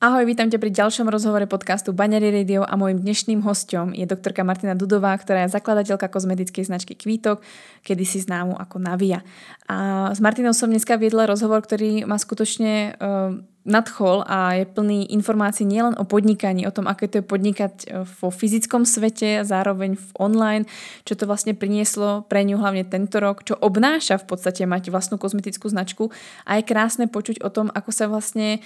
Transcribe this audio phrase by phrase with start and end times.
[0.00, 4.40] Ahoj, vítam ťa pri ďalšom rozhovore podcastu Baňary Radio a môjim dnešným hostom je doktorka
[4.40, 7.44] Martina Dudová, ktorá je zakladateľka kozmetickej značky Kvítok,
[7.84, 9.20] kedy si známu ako Navia.
[9.68, 15.12] A s Martinou som dneska viedla rozhovor, ktorý ma skutočne uh, nadchol a je plný
[15.12, 20.00] informácií nielen o podnikaní, o tom, aké to je podnikať e, vo fyzickom svete zároveň
[20.00, 20.64] v online,
[21.04, 25.20] čo to vlastne prinieslo pre ňu hlavne tento rok, čo obnáša v podstate mať vlastnú
[25.20, 26.08] kozmetickú značku
[26.48, 28.64] a je krásne počuť o tom, ako sa vlastne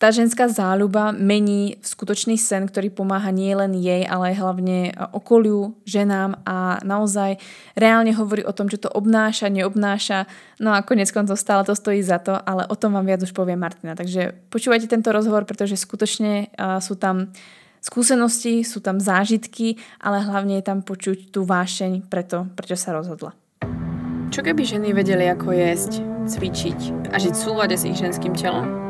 [0.00, 4.96] tá ženská záľuba mení v skutočný sen, ktorý pomáha nie len jej, ale aj hlavne
[5.12, 7.36] okoliu, ženám a naozaj
[7.76, 10.24] reálne hovorí o tom, čo to obnáša, neobnáša.
[10.56, 13.36] No a konec koncov stále to stojí za to, ale o tom vám viac už
[13.36, 13.92] povie Martina.
[13.92, 16.48] Takže počúvajte tento rozhovor, pretože skutočne
[16.80, 17.36] sú tam
[17.84, 23.36] skúsenosti, sú tam zážitky, ale hlavne je tam počuť tú vášeň preto, prečo sa rozhodla.
[24.32, 28.89] Čo keby ženy vedeli, ako jesť, cvičiť a žiť v súlade s ich ženským telom?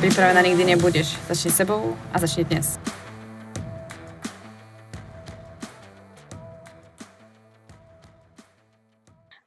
[0.00, 1.20] Pripravená nikdy nebudeš.
[1.28, 2.80] Začni sebou a začni dnes.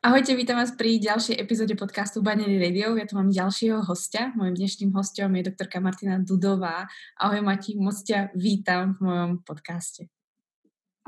[0.05, 2.93] Ahojte, vítam vás pri ďalšej epizóde podcastu Banery Radio.
[2.93, 4.29] Ja tu mám ďalšieho hostia.
[4.37, 6.85] Mojím dnešným hostom je doktorka Martina Dudová.
[7.17, 10.05] Ahoj Mati, moc ťa vítam v mojom podcaste.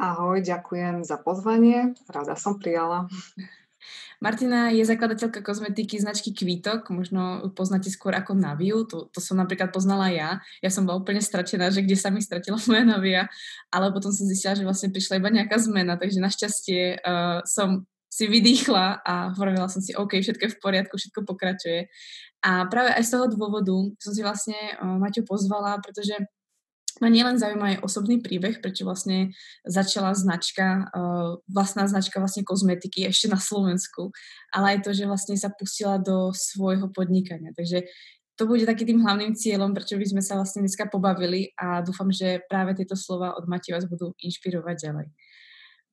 [0.02, 1.94] Ahoj, ďakujem za pozvanie.
[2.10, 3.06] Rada som prijala.
[4.26, 9.70] Martina je zakladateľka kozmetiky značky Kvítok, možno poznáte skôr ako Naviu, to, to som napríklad
[9.70, 10.42] poznala ja.
[10.66, 13.30] Ja som bola úplne stratená, že kde sa mi stratila moja Navia,
[13.70, 18.26] ale potom som zistila, že vlastne prišla iba nejaká zmena, takže našťastie uh, som si
[18.26, 21.86] vydýchla a hovorila som si, OK, všetko je v poriadku, všetko pokračuje.
[22.42, 26.18] A práve aj z toho dôvodu som si vlastne uh, Maťu pozvala, pretože
[27.04, 29.36] ma nielen zaujíma aj osobný príbeh, prečo vlastne
[29.68, 34.16] začala značka, uh, vlastná značka vlastne kozmetiky ešte na Slovensku,
[34.56, 37.52] ale aj to, že vlastne sa pustila do svojho podnikania.
[37.52, 37.84] Takže
[38.36, 42.12] to bude taký tým hlavným cieľom, prečo by sme sa vlastne dneska pobavili a dúfam,
[42.12, 45.08] že práve tieto slova od Mati vás budú inšpirovať ďalej.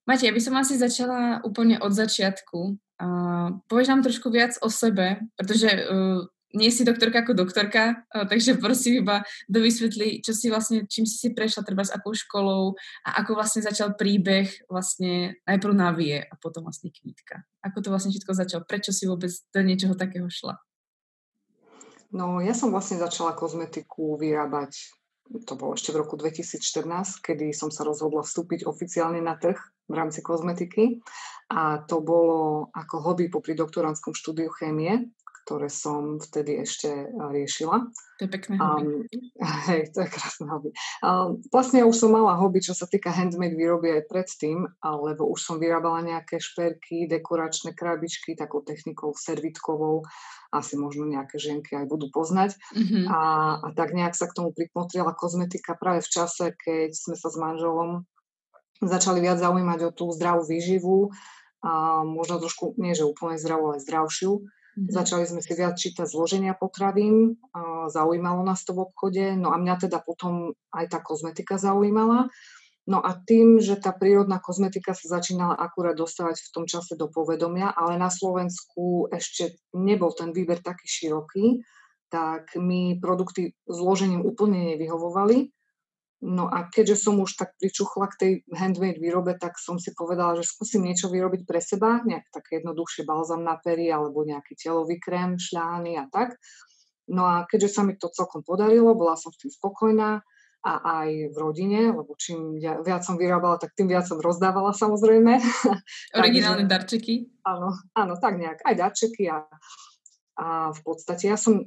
[0.02, 2.58] Mati, ja by som asi začala úplne od začiatku.
[2.98, 8.60] Uh, povieš nám trošku viac o sebe, pretože uh, nie si doktorka ako doktorka, takže
[8.60, 13.24] prosím iba dovysvetli, čo si vlastne, čím si si prešla, treba s akou školou a
[13.24, 17.44] ako vlastne začal príbeh vlastne najprv na vie a potom vlastne kvítka.
[17.64, 18.62] Ako to vlastne všetko začalo?
[18.68, 20.60] Prečo si vôbec do niečoho takého šla?
[22.12, 24.92] No, ja som vlastne začala kozmetiku vyrábať,
[25.48, 29.56] to bolo ešte v roku 2014, kedy som sa rozhodla vstúpiť oficiálne na trh
[29.88, 31.00] v rámci kozmetiky.
[31.48, 35.08] A to bolo ako hobby popri doktorantskom štúdiu chémie,
[35.42, 37.90] ktoré som vtedy ešte eh, riešila.
[38.18, 38.86] To je pekné hobby.
[38.86, 39.06] Um,
[39.68, 40.70] hej, to je krásne hobby.
[41.02, 45.40] Um, vlastne už som mala hobby, čo sa týka handmade výroby aj predtým, lebo už
[45.42, 50.06] som vyrábala nejaké šperky, dekoračné krabičky takou technikou servitkovou,
[50.54, 52.54] asi možno nejaké ženky aj budú poznať.
[52.76, 53.04] Mm-hmm.
[53.10, 53.20] A,
[53.58, 57.36] a tak nejak sa k tomu prikmotrila kozmetika práve v čase, keď sme sa s
[57.40, 58.06] manželom
[58.82, 61.10] začali viac zaujímať o tú zdravú výživu,
[61.62, 64.42] a možno trošku, nie že úplne zdravú, ale zdravšiu.
[64.72, 64.88] Mm-hmm.
[64.88, 67.36] Začali sme si viac čítať zloženia potravín,
[67.92, 72.32] zaujímalo nás to v obchode, no a mňa teda potom aj tá kozmetika zaujímala.
[72.82, 77.06] No a tým, že tá prírodná kozmetika sa začínala akurát dostávať v tom čase do
[77.06, 81.62] povedomia, ale na Slovensku ešte nebol ten výber taký široký,
[82.10, 85.52] tak mi produkty zložením úplne nevyhovovali.
[86.22, 90.38] No a keďže som už tak pričuchla k tej handmade výrobe, tak som si povedala,
[90.38, 95.02] že skúsim niečo vyrobiť pre seba, nejak také jednoduchšie balzam na pery alebo nejaký telový
[95.02, 96.38] krém, šľány a tak.
[97.10, 100.22] No a keďže sa mi to celkom podarilo, bola som s tým spokojná
[100.62, 100.72] a
[101.02, 105.42] aj v rodine, lebo čím viac som vyrábala, tak tým viac som rozdávala samozrejme.
[106.22, 107.42] Originálne darčeky?
[107.42, 109.42] Áno, áno, tak nejak, aj darčeky a,
[110.38, 111.66] a v podstate ja som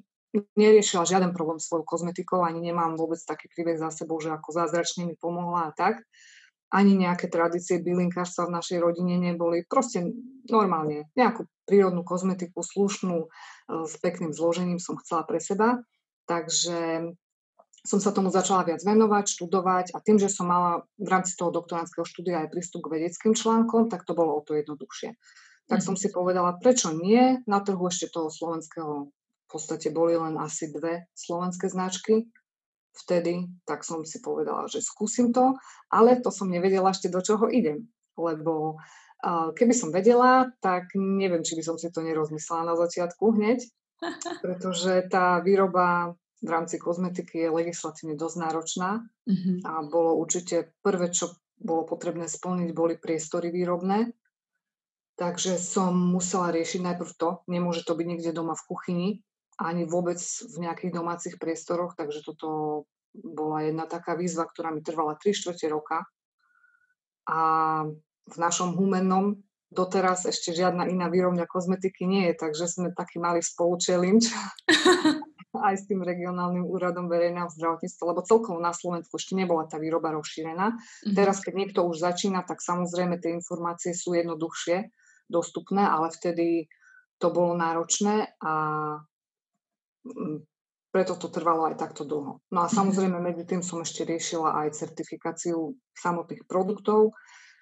[0.57, 5.07] neriešila žiaden problém svojou kozmetikou, ani nemám vôbec taký príbeh za sebou, že ako zázračne
[5.07, 6.03] mi pomohla a tak.
[6.73, 9.63] Ani nejaké tradície bylinkárstva v našej rodine neboli.
[9.63, 10.03] Proste
[10.49, 13.27] normálne nejakú prírodnú kozmetiku, slušnú, e,
[13.85, 15.85] s pekným zložením som chcela pre seba.
[16.25, 17.13] Takže
[17.85, 21.53] som sa tomu začala viac venovať, študovať a tým, že som mala v rámci toho
[21.53, 25.13] doktorandského štúdia aj prístup k vedeckým článkom, tak to bolo o to jednoduchšie.
[25.69, 29.13] Tak som si povedala, prečo nie na trhu ešte toho slovenského
[29.55, 32.27] podstate boli len asi dve slovenské značky
[32.95, 35.55] vtedy, tak som si povedala, že skúsim to,
[35.91, 38.79] ale to som nevedela ešte do čoho idem, lebo
[39.55, 43.63] keby som vedela, tak neviem, či by som si to nerozmyslela na začiatku hneď,
[44.43, 46.15] pretože tá výroba
[46.45, 49.57] v rámci kozmetiky je legislatívne dosť náročná mm-hmm.
[49.65, 54.13] a bolo určite prvé, čo bolo potrebné splniť, boli priestory výrobné.
[55.15, 59.09] Takže som musela riešiť najprv to, nemôže to byť niekde doma v kuchyni,
[59.55, 62.83] ani vôbec v nejakých domácich priestoroch, takže toto
[63.15, 66.03] bola jedna taká výzva, ktorá mi trvala 3 čtvrte roka.
[67.25, 67.39] A
[68.25, 69.39] v našom humennom
[69.71, 74.29] doteraz ešte žiadna iná výrobňa kozmetiky nie je, takže sme taký mali spolu challenge
[75.67, 80.11] aj s tým regionálnym úradom verejného zdravotníctva, lebo celkovo na Slovensku ešte nebola tá výroba
[80.11, 80.75] rozšírená.
[80.75, 81.15] Mm-hmm.
[81.15, 84.91] Teraz, keď niekto už začína, tak samozrejme tie informácie sú jednoduchšie
[85.31, 86.67] dostupné, ale vtedy
[87.17, 88.53] to bolo náročné a
[90.95, 92.39] preto to trvalo aj takto dlho.
[92.55, 92.73] No a mhm.
[92.73, 97.11] samozrejme medzi tým som ešte riešila aj certifikáciu samotných produktov,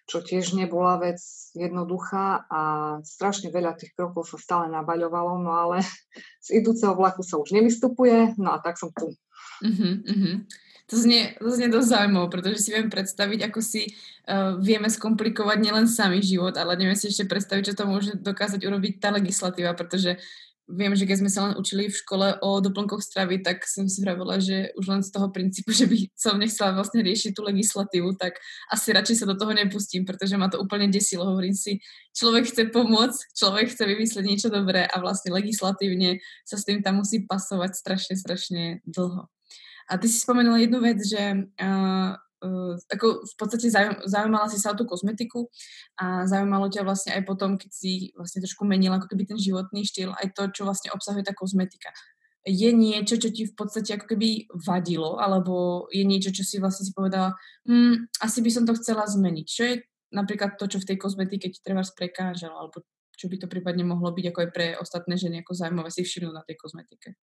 [0.04, 1.18] čo tiež nebola vec
[1.56, 2.62] jednoduchá a
[3.08, 5.82] strašne veľa tých krokov sa stále nabaľovalo, no ale
[6.46, 9.16] z idúceho vlaku sa už nevystupuje, no a tak som tu.
[9.64, 10.44] Uh-huh, uh-huh.
[10.92, 15.58] To znie, to znie dosť zaujímavé, pretože si viem predstaviť, ako si uh, vieme skomplikovať
[15.64, 19.72] nielen sami život, ale neviem si ešte predstaviť, čo to môže dokázať urobiť tá legislatíva,
[19.80, 20.20] pretože
[20.72, 24.00] viem, že keď sme sa len učili v škole o doplnkoch stravy, tak som si
[24.00, 28.16] vravila, že už len z toho princípu, že by som nechcela vlastne riešiť tú legislatívu,
[28.16, 28.40] tak
[28.72, 31.28] asi radšej sa do toho nepustím, pretože ma to úplne desilo.
[31.28, 31.84] Hovorím si,
[32.16, 37.04] človek chce pomôcť, človek chce vymyslieť niečo dobré a vlastne legislatívne sa s tým tam
[37.04, 39.28] musí pasovať strašne, strašne dlho.
[39.92, 42.16] A ty si spomenula jednu vec, že uh,
[42.92, 43.72] ako v podstate
[44.04, 45.48] zaujímala si sa o tú kozmetiku
[45.96, 49.88] a zaujímalo ťa vlastne aj potom, keď si vlastne trošku menila ako keby ten životný
[49.88, 51.90] štýl, aj to, čo vlastne obsahuje tá kozmetika.
[52.44, 56.84] Je niečo, čo ti v podstate ako keby vadilo, alebo je niečo, čo si vlastne
[56.84, 57.32] si povedala,
[57.64, 59.46] hm, asi by som to chcela zmeniť.
[59.48, 59.76] Čo je
[60.12, 62.84] napríklad to, čo v tej kozmetike ti treba prekážalo, alebo
[63.16, 66.36] čo by to prípadne mohlo byť ako aj pre ostatné ženy ako zaujímavé si všimnúť
[66.36, 67.16] na tej kozmetike?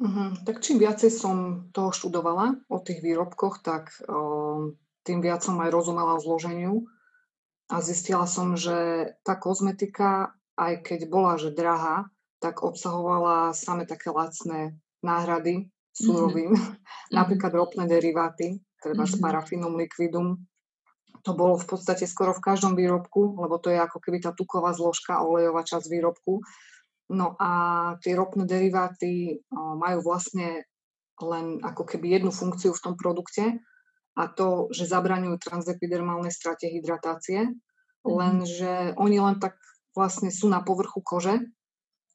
[0.00, 0.32] Uh-huh.
[0.48, 4.72] Tak čím viacej som toho študovala o tých výrobkoch, tak uh,
[5.04, 6.88] tým viac som aj rozumela o zloženiu
[7.68, 12.08] a zistila som, že tá kozmetika, aj keď bola že drahá,
[12.40, 14.74] tak obsahovala same také lacné
[15.04, 16.80] náhrady súrovín, mm-hmm.
[17.18, 19.20] napríklad ropné deriváty, treba mm-hmm.
[19.20, 20.40] s parafínum liquidum.
[21.28, 24.72] To bolo v podstate skoro v každom výrobku, lebo to je ako keby tá tuková
[24.72, 26.40] zložka, olejová časť výrobku.
[27.10, 27.50] No a
[27.98, 30.62] tie ropné deriváty majú vlastne
[31.20, 33.60] len ako keby jednu funkciu v tom produkte
[34.14, 38.06] a to, že zabraňujú transepidermálnej strate hydratácie, mm-hmm.
[38.06, 39.58] lenže oni len tak
[39.92, 41.42] vlastne sú na povrchu kože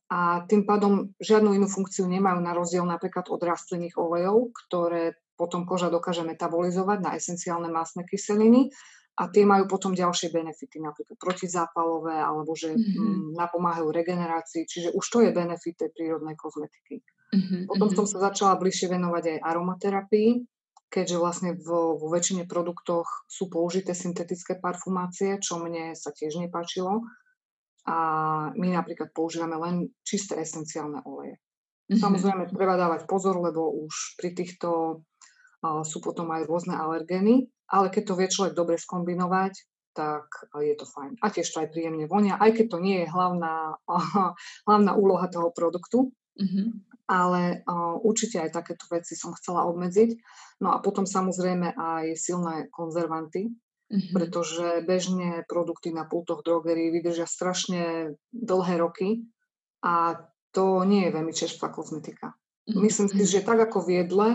[0.08, 5.68] a tým pádom žiadnu inú funkciu nemajú na rozdiel napríklad od rastlinných olejov, ktoré potom
[5.68, 8.72] koža dokáže metabolizovať na esenciálne mastné kyseliny
[9.16, 13.40] a tie majú potom ďalšie benefity, napríklad protizápalové, alebo že mm-hmm.
[13.40, 17.00] napomáhajú regenerácii, čiže už to je benefit tej prírodnej kozmetiky.
[17.32, 17.62] Mm-hmm.
[17.72, 20.44] Potom som sa začala bližšie venovať aj aromaterapii,
[20.92, 27.08] keďže vlastne vo, vo väčšine produktoch sú použité syntetické parfumácie, čo mne sa tiež nepáčilo.
[27.88, 27.98] A
[28.52, 31.40] my napríklad používame len čisté esenciálne oleje.
[31.88, 32.02] Mm-hmm.
[32.04, 35.00] Samozrejme, treba dávať pozor, lebo už pri týchto
[35.64, 39.54] uh, sú potom aj rôzne alergény, ale keď to vie človek dobre skombinovať,
[39.96, 40.28] tak
[40.60, 41.16] je to fajn.
[41.24, 43.80] A tiež to aj príjemne vonia, aj keď to nie je hlavná,
[44.68, 46.12] hlavná úloha toho produktu.
[46.36, 46.68] Mm-hmm.
[47.06, 50.20] Ale uh, určite aj takéto veci som chcela obmedziť.
[50.60, 54.12] No a potom samozrejme aj silné konzervanty, mm-hmm.
[54.12, 59.30] pretože bežne produkty na pultoch drogerí vydržia strašne dlhé roky
[59.86, 60.18] a
[60.52, 62.34] to nie je veľmi čerstvá kozmetika.
[62.66, 62.82] Mm-hmm.
[62.84, 64.28] Myslím si, že tak ako v jedle,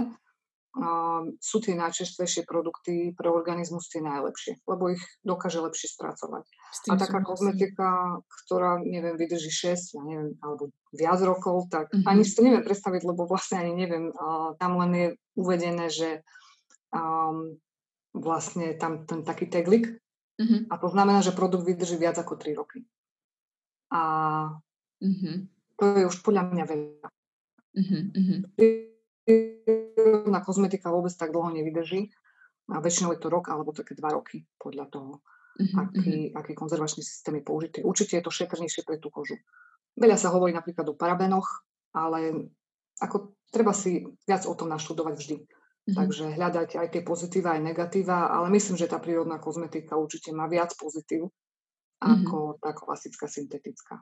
[1.42, 6.46] sú tie najčerstvejšie produkty pre organizmus tie najlepšie, lebo ich dokáže lepšie spracovať.
[6.86, 12.06] A taká kozmetika, ktorá, neviem, vydrží 6, ja neviem, alebo viac rokov, tak mm-hmm.
[12.06, 16.22] ani si to neviem predstaviť, lebo vlastne ani neviem, uh, tam len je uvedené, že
[16.94, 17.58] um,
[18.14, 19.90] vlastne tam ten taký teglik
[20.38, 20.70] mm-hmm.
[20.70, 22.86] a to znamená, že produkt vydrží viac ako 3 roky.
[23.90, 24.02] A
[25.02, 25.36] mm-hmm.
[25.82, 27.08] to je už podľa mňa veľa.
[27.74, 28.89] Mm-hmm
[30.26, 32.10] na kozmetika vôbec tak dlho nevydrží.
[32.70, 36.38] A väčšinou je to rok alebo také dva roky podľa toho, uh-huh, aký, uh-huh.
[36.38, 37.78] aký konzervačný systém je použitý.
[37.82, 39.34] Určite je to šetrnejšie pre tú kožu.
[39.98, 42.46] Veľa sa hovorí napríklad o parabenoch, ale
[43.02, 45.36] ako treba si viac o tom naštudovať vždy.
[45.42, 45.94] Uh-huh.
[45.98, 50.46] Takže hľadať aj tie pozitíva, aj negatíva, ale myslím, že tá prírodná kozmetika určite má
[50.46, 51.34] viac pozitív
[51.98, 52.60] ako uh-huh.
[52.62, 53.98] tá klasická syntetická.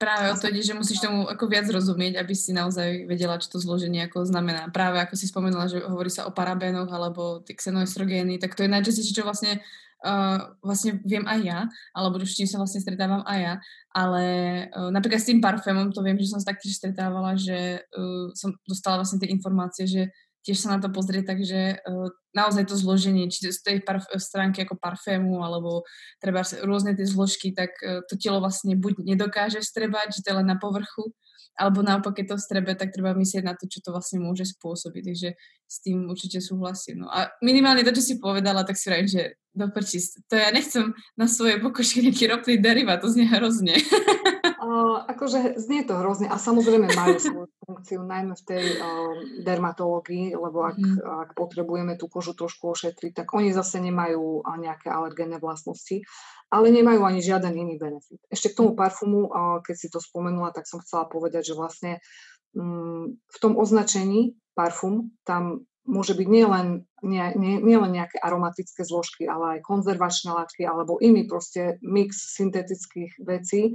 [0.00, 3.52] Práve o to ide, že musíš tomu ako viac rozumieť, aby si naozaj vedela, čo
[3.52, 4.72] to zloženie ako znamená.
[4.72, 8.72] Práve ako si spomenula, že hovorí sa o parabénoch alebo tie xenoestrogény, tak to je
[8.72, 9.60] najčastejšie, čo vlastne
[10.00, 11.60] uh, vlastne viem aj ja,
[11.92, 13.54] alebo s čím sa vlastne stretávam aj ja,
[13.92, 14.24] ale
[14.72, 18.56] uh, napríklad s tým parfémom to viem, že som sa taktiež stretávala, že uh, som
[18.64, 20.08] dostala vlastne tie informácie, že
[20.44, 24.64] tiež sa na to pozrieť, takže uh, naozaj to zloženie, či z tej parf- stránky
[24.64, 25.84] ako parfému, alebo
[26.22, 30.38] treba rôzne tie zložky, tak uh, to telo vlastne buď nedokáže strebať, že to je
[30.40, 31.12] len na povrchu,
[31.60, 35.02] alebo naopak, keď to strebe, tak treba myslieť na to, čo to vlastne môže spôsobiť.
[35.12, 35.28] Takže
[35.68, 37.04] s tým určite súhlasím.
[37.04, 40.94] No a minimálne to, čo si povedala, tak si vrajím, že do to ja nechcem
[41.18, 43.76] na svojej pokožke nejaký ropný derivát, to znie hrozne.
[44.60, 50.36] Uh, akože znie to hrozne a samozrejme majú svoju funkciu, najmä v tej uh, dermatológii,
[50.36, 51.00] lebo ak, mm.
[51.00, 56.04] ak potrebujeme tú kožu trošku ošetriť, tak oni zase nemajú nejaké alergénne vlastnosti,
[56.52, 58.20] ale nemajú ani žiaden iný benefit.
[58.28, 62.04] Ešte k tomu parfumu, uh, keď si to spomenula, tak som chcela povedať, že vlastne
[62.52, 68.84] um, v tom označení parfum tam môže byť nielen nie, nie, nie len nejaké aromatické
[68.84, 73.72] zložky, ale aj konzervačné látky alebo iný proste mix syntetických vecí,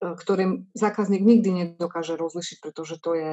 [0.00, 3.32] ktoré zákazník nikdy nedokáže rozlišiť, pretože to je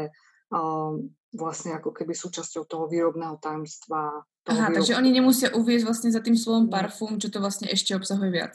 [0.54, 4.24] um, vlastne ako keby súčasťou toho výrobného tajomstva.
[4.46, 4.76] Toho Aha, výrobného.
[4.80, 8.54] takže oni nemusia uvieť vlastne za tým slovom parfum, čo to vlastne ešte obsahuje viac.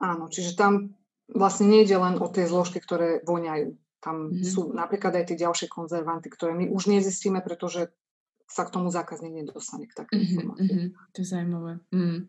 [0.00, 0.96] Áno, čiže tam
[1.28, 3.76] vlastne nejde len o tie zložky, ktoré voňajú.
[4.00, 4.46] Tam mm-hmm.
[4.48, 7.92] sú napríklad aj tie ďalšie konzervanty, ktoré my už nezistíme, pretože
[8.50, 11.72] sa k tomu zákazník nedostane k takým mm-hmm, mm-hmm, To je zaujímavé.
[11.94, 12.26] Mm.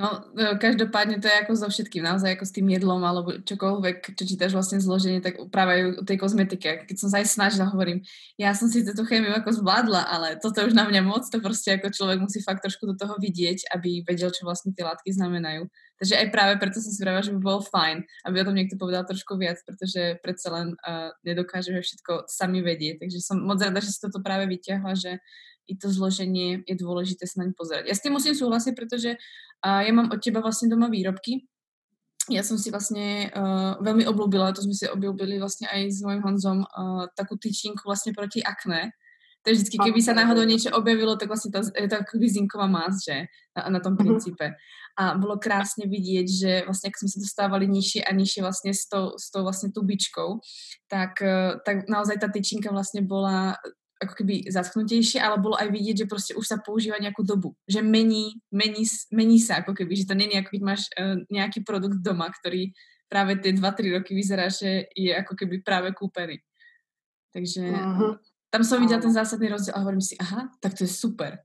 [0.00, 4.16] No, e, každopádne to je ako so všetkým, naozaj ako s tým jedlom alebo čokoľvek,
[4.16, 6.88] čo čítaš vlastne zloženie, tak práve aj o tej kozmetike.
[6.88, 8.00] Keď som sa aj snažila, hovorím,
[8.40, 11.76] ja som si túto chémiu ako zvládla, ale toto už na mňa moc, to proste
[11.76, 15.68] ako človek musí fakt trošku do toho vidieť, aby vedel, čo vlastne tie látky znamenajú.
[16.00, 18.80] Takže aj práve preto som si vravila, že by bolo fajn, aby o tom niekto
[18.80, 23.04] povedal trošku viac, pretože predsa len uh, nedokážeme všetko sami vedieť.
[23.04, 25.20] Takže som moc rada, že si toto práve vyťahla, že
[25.70, 27.86] i to zloženie je dôležité sa naň pozerať.
[27.86, 31.46] Ja s tým musím súhlasiť, pretože uh, ja mám od teba vlastne doma výrobky.
[32.26, 36.22] Ja som si vlastne uh, veľmi oblúbila, to sme si obľúbili vlastne aj s mojim
[36.26, 38.90] Honzom, uh, takú tyčinku vlastne proti akné.
[39.40, 42.68] To je vždycky, keby sa náhodou niečo objavilo, tak vlastne to, je to ako zinková
[42.68, 43.24] más, že
[43.56, 44.00] na, na tom mhm.
[44.04, 44.52] princípe.
[45.00, 48.84] A bolo krásne vidieť, že vlastne, ak sme sa dostávali nižšie a nižšie vlastne s
[48.84, 50.44] tou, s tou vlastne tubičkou,
[50.92, 51.24] tak,
[51.64, 53.56] tak naozaj tá tyčinka vlastne bola
[54.00, 57.52] ako keby zaschnutejšie, ale bolo aj vidieť, že proste už sa používa nejakú dobu.
[57.68, 61.60] Že mení, mení, mení sa ako keby, že to není ako keď máš uh, nejaký
[61.60, 62.72] produkt doma, ktorý
[63.12, 66.40] práve tie 2-3 roky vyzerá, že je ako keby práve kúpený.
[67.30, 68.16] Takže uh-huh.
[68.48, 71.44] tam som videla ten zásadný rozdiel a hovorím si, aha, tak to je super.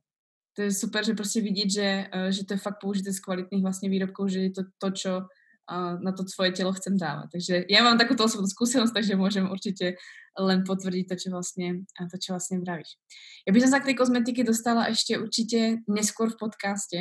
[0.55, 3.65] To je super, že proste vidieť, že, uh, že to je fakt použité z kvalitných
[3.67, 7.35] vlastne výrobkov, že je to to, čo uh, na to svoje telo chcem dávať.
[7.35, 10.00] Takže ja mám takúto osobnú skúsenosť, takže môžem určite
[10.39, 13.00] len potvrdiť to, čo vlastne, to, čo vlastne vravíš.
[13.48, 17.00] Ja by som sa k tej kozmetike dostala ešte určite neskôr v podcaste,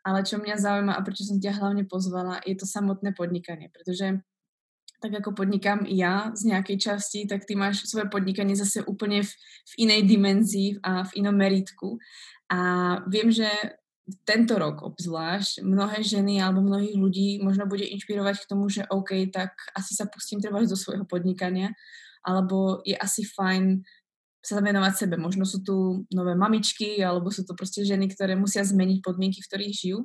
[0.00, 4.24] ale čo mňa zaujíma a prečo som ťa hlavne pozvala, je to samotné podnikanie, pretože
[5.00, 9.30] tak ako podnikám ja z nejakej časti, tak ty máš svoje podnikanie zase úplne v,
[9.64, 11.96] v inej dimenzii a v inom meritku.
[12.52, 12.60] A
[13.08, 13.48] viem, že
[14.28, 19.30] tento rok obzvlášť mnohé ženy alebo mnohých ľudí možno bude inšpirovať k tomu, že OK,
[19.32, 21.72] tak asi sa pustím treba do svojho podnikania,
[22.24, 23.84] alebo je asi fajn
[24.40, 25.20] sa venovať sebe.
[25.20, 29.48] Možno sú tu nové mamičky, alebo sú to proste ženy, ktoré musia zmeniť podmienky, v
[29.52, 29.98] ktorých žijú.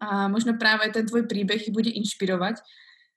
[0.00, 2.60] A možno práve ten tvoj príbeh ich bude inšpirovať.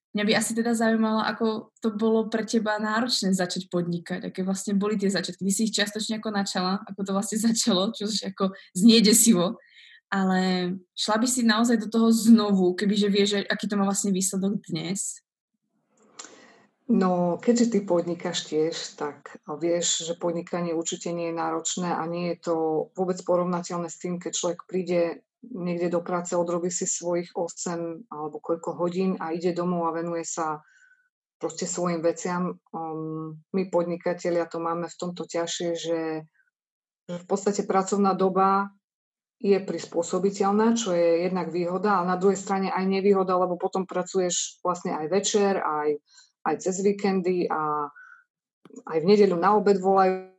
[0.10, 4.74] Mňa by asi teda zaujímalo, ako to bolo pre teba náročné začať podnikať, aké vlastne
[4.74, 5.46] boli tie začiatky.
[5.46, 9.62] Ty si ich čiastočne ako načala, ako to vlastne začalo, čo ako znie desivo,
[10.10, 14.58] ale šla by si naozaj do toho znovu, kebyže vieš, aký to má vlastne výsledok
[14.66, 15.22] dnes?
[16.90, 22.34] No, keďže ty podnikáš tiež, tak vieš, že podnikanie určite nie je náročné a nie
[22.34, 22.56] je to
[22.98, 28.42] vôbec porovnateľné s tým, keď človek príde niekde do práce, odrobí si svojich 8 alebo
[28.42, 30.66] koľko hodín a ide domov a venuje sa
[31.38, 32.58] proste svojim veciam.
[32.74, 36.02] Um, my podnikatelia to máme v tomto ťažšie, že,
[37.06, 38.74] že v podstate pracovná doba
[39.40, 44.60] je prispôsobiteľná, čo je jednak výhoda, ale na druhej strane aj nevýhoda, lebo potom pracuješ
[44.60, 45.96] vlastne aj večer, aj
[46.46, 47.90] aj cez víkendy a
[48.86, 50.30] aj v nedeľu na obed volajú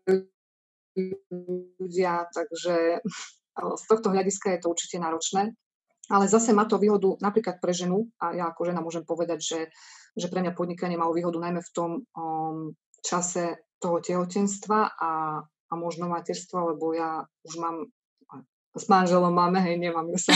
[1.80, 3.04] ľudia, takže
[3.80, 5.54] z tohto hľadiska je to určite náročné.
[6.10, 9.60] Ale zase má to výhodu napríklad pre ženu, a ja ako žena môžem povedať, že,
[10.18, 15.12] že pre mňa podnikanie malo výhodu najmä v tom um, čase toho tehotenstva a,
[15.46, 17.86] a možno materstva, lebo ja už mám,
[18.74, 20.34] s manželom máme, hej, nemám ju sa,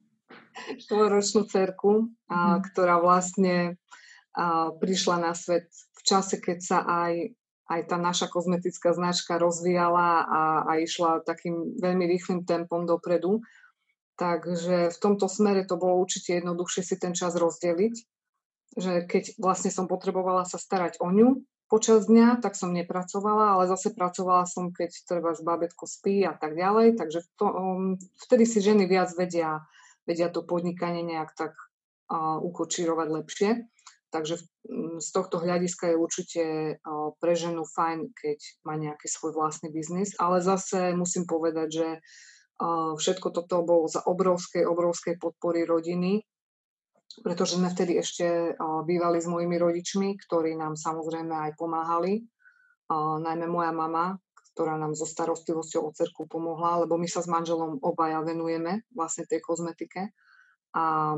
[0.84, 2.68] štvoročnú cerku, a, mm.
[2.68, 3.80] ktorá vlastne
[4.80, 7.36] prišla na svet v čase, keď sa aj,
[7.68, 13.44] aj tá naša kozmetická značka rozvíjala a, a išla takým veľmi rýchlým tempom dopredu.
[14.16, 17.94] Takže v tomto smere to bolo určite jednoduchšie si ten čas rozdeliť,
[18.76, 23.64] že keď vlastne som potrebovala sa starať o ňu počas dňa, tak som nepracovala, ale
[23.64, 27.00] zase pracovala som, keď treba z bábetko spí a tak ďalej.
[27.00, 27.96] Takže to, um,
[28.28, 29.64] vtedy si ženy viac vedia,
[30.04, 31.56] vedia to podnikanie nejak tak
[32.12, 33.50] uh, ukočírovať lepšie.
[34.12, 36.42] Takže mm, z tohto hľadiska je určite
[37.18, 38.38] pre ženu fajn, keď
[38.68, 41.88] má nejaký svoj vlastný biznis, ale zase musím povedať, že
[43.00, 46.22] všetko toto bolo za obrovskej, obrovskej podpory rodiny,
[47.24, 48.54] pretože sme vtedy ešte
[48.86, 52.22] bývali s mojimi rodičmi, ktorí nám samozrejme aj pomáhali.
[52.92, 54.20] Najmä moja mama,
[54.54, 59.24] ktorá nám so starostlivosťou o cerku pomohla, lebo my sa s manželom obaja venujeme vlastne
[59.26, 60.12] tej kozmetike.
[60.76, 61.16] A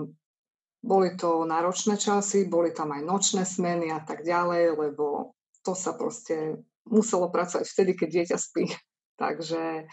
[0.85, 5.33] boli to náročné časy, boli tam aj nočné smeny a tak ďalej, lebo
[5.64, 8.69] to sa proste muselo pracovať vtedy, keď dieťa spí.
[9.23, 9.88] Takže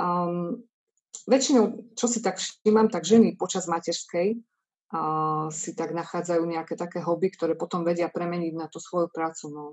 [0.00, 0.56] um,
[1.28, 7.04] väčšinou, čo si tak všímam, tak ženy počas materskej uh, si tak nachádzajú nejaké také
[7.04, 9.64] hobby, ktoré potom vedia premeniť na tú svoju prácu, no,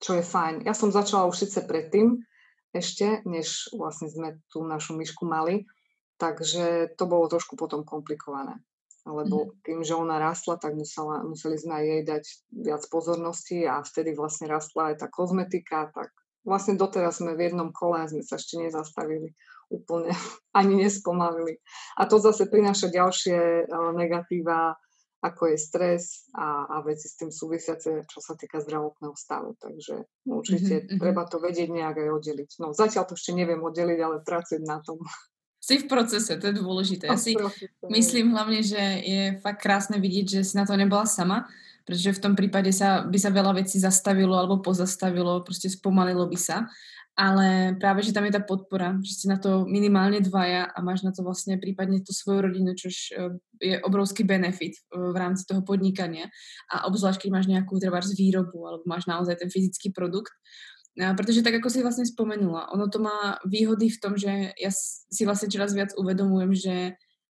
[0.00, 0.64] čo je fajn.
[0.64, 2.24] Ja som začala už síce predtým,
[2.72, 5.68] ešte, než vlastne sme tú našu myšku mali,
[6.16, 8.56] takže to bolo trošku potom komplikované
[9.02, 9.66] lebo mhm.
[9.66, 14.14] tým, že ona rastla, tak musela, museli sme aj jej dať viac pozornosti a vtedy
[14.14, 16.14] vlastne rastla aj tá kozmetika, tak
[16.46, 19.34] vlastne doteraz sme v jednom kole a sme sa ešte nezastavili
[19.70, 20.14] úplne,
[20.58, 21.58] ani nespomalili.
[21.98, 23.66] A to zase prináša ďalšie
[23.96, 24.78] negatíva,
[25.22, 29.54] ako je stres a, a veci s tým súvisiace, čo sa týka zdravotného stavu.
[29.54, 30.98] Takže určite mm-hmm.
[30.98, 32.50] treba to vedieť nejak aj oddeliť.
[32.58, 34.98] No zatiaľ to ešte neviem oddeliť, ale pracujem na tom
[35.62, 37.06] si v procese, to je dôležité.
[37.06, 37.38] Ja si
[37.86, 41.46] myslím hlavne, že je fakt krásne vidieť, že si na to nebola sama,
[41.86, 46.38] pretože v tom prípade sa, by sa veľa vecí zastavilo alebo pozastavilo, proste spomalilo by
[46.38, 46.66] sa.
[47.12, 51.04] Ale práve, že tam je tá podpora, že ste na to minimálne dvaja a máš
[51.04, 55.44] na to vlastne prípadne tú svoju rodinu, čo e, je obrovský benefit e, v rámci
[55.44, 56.32] toho podnikania.
[56.72, 60.32] A obzvlášť, keď máš nejakú treba výrobu alebo máš naozaj ten fyzický produkt,
[60.92, 64.70] pretože tak, ako si vlastne spomenula, ono to má výhody v tom, že ja
[65.08, 66.76] si vlastne čoraz viac uvedomujem, že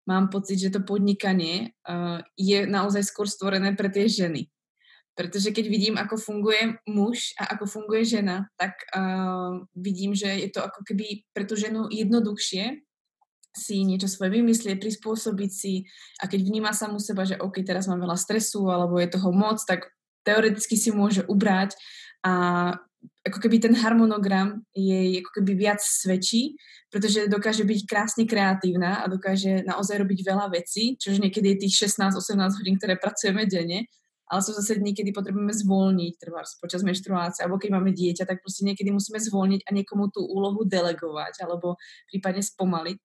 [0.10, 4.50] mám pocit, že to podnikanie uh, je naozaj skôr stvorené pre tie ženy.
[5.14, 10.50] Pretože keď vidím, ako funguje muž a ako funguje žena, tak uh, vidím, že je
[10.50, 12.82] to ako keby pre tú ženu jednoduchšie
[13.52, 15.84] si niečo svoje vymyslieť, prispôsobiť si
[16.24, 19.60] a keď vníma samú seba, že OK, teraz mám veľa stresu alebo je toho moc,
[19.68, 19.92] tak
[20.24, 21.76] teoreticky si môže ubrať
[22.24, 22.34] a
[23.22, 26.58] ako keby ten harmonogram jej ako keby viac svedčí,
[26.90, 31.90] pretože dokáže byť krásne kreatívna a dokáže naozaj robiť veľa vecí, čož niekedy je tých
[31.90, 33.86] 16-18 hodín, ktoré pracujeme denne,
[34.32, 38.40] ale sú zase dní, kedy potrebujeme zvolniť, treba počas menštruácie, alebo keď máme dieťa, tak
[38.40, 41.76] proste niekedy musíme zvolniť a niekomu tú úlohu delegovať, alebo
[42.08, 42.98] prípadne spomaliť.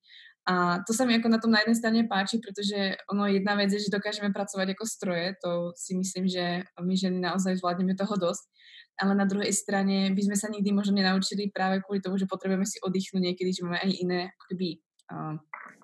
[0.47, 3.75] A to sa mi ako na tom na jednej strane páči, pretože ono jedna vec
[3.75, 8.15] je, že dokážeme pracovať ako stroje, to si myslím, že my ženy naozaj zvládneme toho
[8.15, 8.47] dosť,
[8.97, 12.65] ale na druhej strane by sme sa nikdy možno nenaučili práve kvôli tomu, že potrebujeme
[12.65, 14.81] si oddychnúť niekedy, že máme aj iné akoby,
[15.13, 15.37] uh,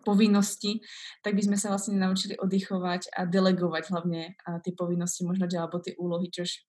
[0.03, 0.83] povinnosti,
[1.23, 5.79] tak by sme sa vlastne naučili oddychovať a delegovať hlavne uh, tie povinnosti možno alebo
[5.79, 6.65] tie úlohy, čož.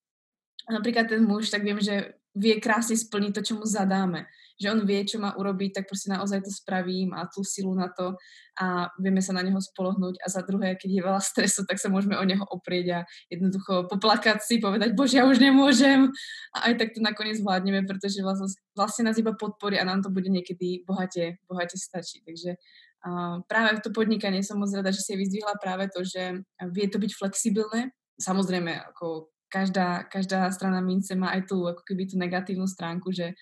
[0.70, 4.26] Napríklad ten muž, tak viem, že vie krásne splniť to, čo mu zadáme.
[4.58, 7.90] Že on vie, čo má urobiť, tak proste naozaj to spraví, má tú silu na
[7.90, 8.18] to
[8.58, 10.22] a vieme sa na neho spolohnúť.
[10.22, 13.00] A za druhé, keď je veľa stresu, tak sa môžeme o neho oprieť a
[13.34, 16.10] jednoducho poplakať si, povedať, bože, ja už nemôžem.
[16.54, 20.14] A aj tak to nakoniec zvládneme, pretože vlastne, vlastne nás iba podporí a nám to
[20.14, 22.22] bude niekedy bohate, bohate stačí.
[22.22, 26.86] Takže uh, práve to podnikanie som moc rada, že si vyzdvihla práve to, že vie
[26.90, 27.90] to byť flexibilné.
[28.22, 33.38] Samozrejme, ako každá, každá strana mince má aj tú, ako keby tú negatívnu stránku, že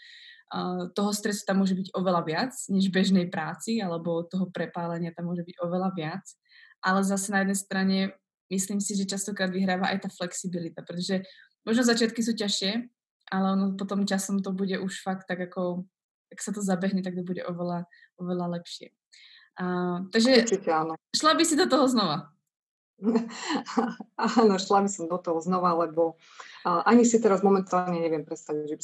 [0.52, 5.32] uh, toho stresu tam môže byť oveľa viac než bežnej práci, alebo toho prepálenia tam
[5.32, 6.28] môže byť oveľa viac.
[6.84, 7.98] Ale zase na jednej strane
[8.52, 11.24] myslím si, že častokrát vyhráva aj tá flexibilita, pretože
[11.64, 12.72] možno začiatky sú ťažšie,
[13.32, 15.88] ale ono potom časom to bude už fakt tak ako,
[16.28, 17.88] ak sa to zabehne, tak to bude oveľa,
[18.20, 18.92] oveľa lepšie.
[19.56, 21.00] Uh, takže Určite, áno.
[21.16, 22.36] šla by si do toho znova.
[24.40, 26.22] Áno, šla by som do toho znova, lebo
[26.66, 28.84] ani si teraz momentálne neviem predstaviť, že by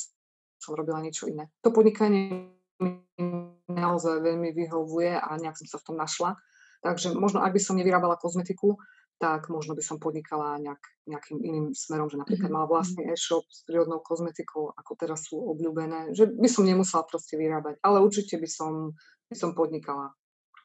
[0.57, 1.49] som robila niečo iné.
[1.61, 2.49] To podnikanie
[2.81, 3.01] mi
[3.69, 6.37] naozaj veľmi vyhovuje a nejak som sa v tom našla.
[6.85, 8.77] Takže možno, ak by som nevyrábala kozmetiku,
[9.17, 13.17] tak možno by som podnikala nejak, nejakým iným smerom, že napríklad mala vlastný mhm.
[13.17, 17.97] e-shop s prírodnou kozmetikou, ako teraz sú obľúbené, že by som nemusela proste vyrábať, ale
[18.05, 18.93] určite by som,
[19.25, 20.13] by som podnikala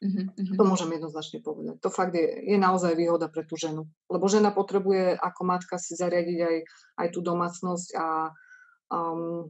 [0.03, 0.59] Uh-huh.
[0.59, 1.79] To môžem jednoznačne povedať.
[1.79, 3.87] To fakt je, je naozaj výhoda pre tú ženu.
[4.11, 6.57] Lebo žena potrebuje ako matka si zariadiť aj,
[7.07, 8.35] aj tú domácnosť a
[8.91, 9.47] um,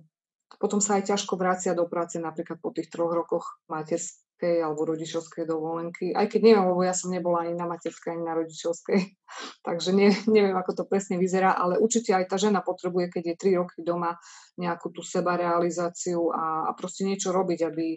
[0.61, 5.49] potom sa aj ťažko vracia do práce napríklad po tých troch rokoch materskej alebo rodičovskej
[5.49, 6.13] dovolenky.
[6.13, 9.01] Aj keď neviem, lebo ja som nebola ani na materskej, ani na rodičovskej.
[9.67, 13.41] Takže ne, neviem, ako to presne vyzerá, ale určite aj tá žena potrebuje, keď je
[13.41, 14.21] tri roky doma,
[14.61, 17.97] nejakú tú sebarealizáciu a, a proste niečo robiť, aby,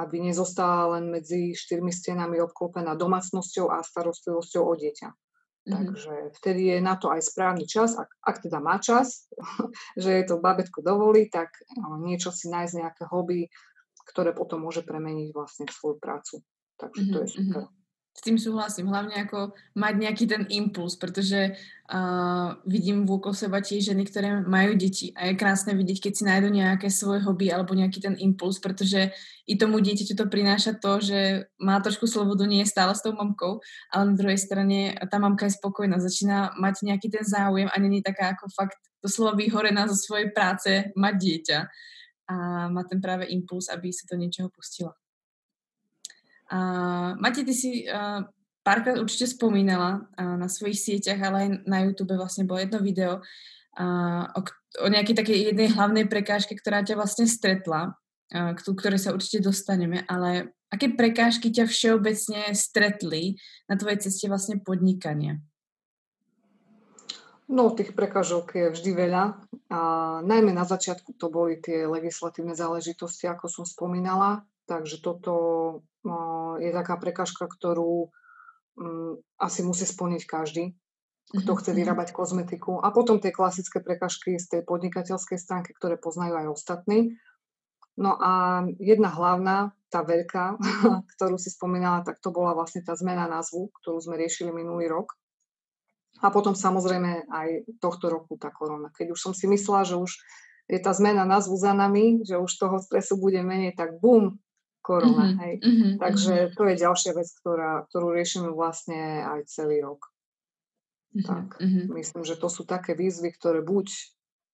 [0.00, 5.08] aby nezostala len medzi štyrmi stenami obklopená domácnosťou a starostlivosťou o dieťa.
[5.12, 5.72] Mm-hmm.
[5.76, 9.28] Takže vtedy je na to aj správny čas, ak, ak teda má čas,
[10.02, 11.52] že je to babetko dovolí, tak
[12.00, 13.52] niečo si nájsť nejaké hobby,
[14.08, 16.40] ktoré potom môže premeniť vlastne v svoju prácu.
[16.80, 17.14] Takže mm-hmm.
[17.14, 17.62] to je mhm, super.
[17.68, 17.79] Mm-hmm
[18.20, 18.92] s tým súhlasím.
[18.92, 24.76] Hlavne ako mať nejaký ten impuls, pretože uh, vidím vôkol seba tie ženy, ktoré majú
[24.76, 28.60] deti a je krásne vidieť, keď si nájdu nejaké svoje hobby alebo nejaký ten impuls,
[28.60, 29.16] pretože
[29.48, 33.16] i tomu dieťaťu to prináša to, že má trošku slobodu, nie je stále s tou
[33.16, 37.76] mamkou, ale na druhej strane tá mamka je spokojná, začína mať nejaký ten záujem a
[37.80, 41.58] není taká ako fakt doslova vyhorená zo svojej práce mať dieťa
[42.28, 44.92] a má ten práve impuls, aby sa to niečoho pustila.
[46.50, 48.26] Uh, Mati, ty si uh,
[48.66, 53.22] párkrát určite spomínala uh, na svojich sieťach, ale aj na YouTube vlastne bolo jedno video
[53.22, 54.40] uh, o,
[54.82, 59.46] o nejakej takej jednej hlavnej prekážke, ktorá ťa vlastne stretla, uh, k ktorej sa určite
[59.46, 63.38] dostaneme, ale aké prekážky ťa všeobecne stretli
[63.70, 65.38] na tvojej ceste vlastne podnikania?
[67.50, 69.34] No, tých prekážok je vždy veľa.
[69.74, 69.80] A
[70.22, 74.46] najmä na začiatku to boli tie legislatívne záležitosti, ako som spomínala.
[74.70, 75.34] Takže toto
[76.60, 78.12] je taká prekažka, ktorú
[78.76, 80.76] mm, asi musí splniť každý,
[81.32, 81.78] kto chce mhm, mhm.
[81.80, 82.78] vyrábať kozmetiku.
[82.84, 87.16] A potom tie klasické prekažky z tej podnikateľskej stránky, ktoré poznajú aj ostatní.
[88.00, 90.56] No a jedna hlavná, tá veľká,
[91.16, 95.18] ktorú si spomínala, tak to bola vlastne tá zmena názvu, ktorú sme riešili minulý rok.
[96.20, 97.48] A potom samozrejme aj
[97.80, 98.92] tohto roku tá korona.
[98.92, 100.20] Keď už som si myslela, že už
[100.70, 104.38] je tá zmena názvu za nami, že už toho stresu bude menej, tak bum,
[104.80, 105.32] korona.
[105.32, 105.54] Mm-hmm, hej.
[105.60, 106.56] Mm-hmm, Takže mm-hmm.
[106.56, 110.10] to je ďalšia vec, ktorá, ktorú riešime vlastne aj celý rok.
[111.14, 111.84] Mm-hmm, tak mm-hmm.
[111.96, 113.88] myslím, že to sú také výzvy, ktoré buď,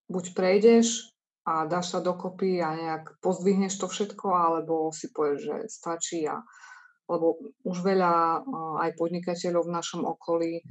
[0.09, 1.13] buď prejdeš
[1.47, 6.43] a dáš sa dokopy a nejak pozdvihneš to všetko, alebo si povieš, že stačí a
[7.07, 8.43] lebo už veľa
[8.83, 10.67] aj podnikateľov v našom okolí,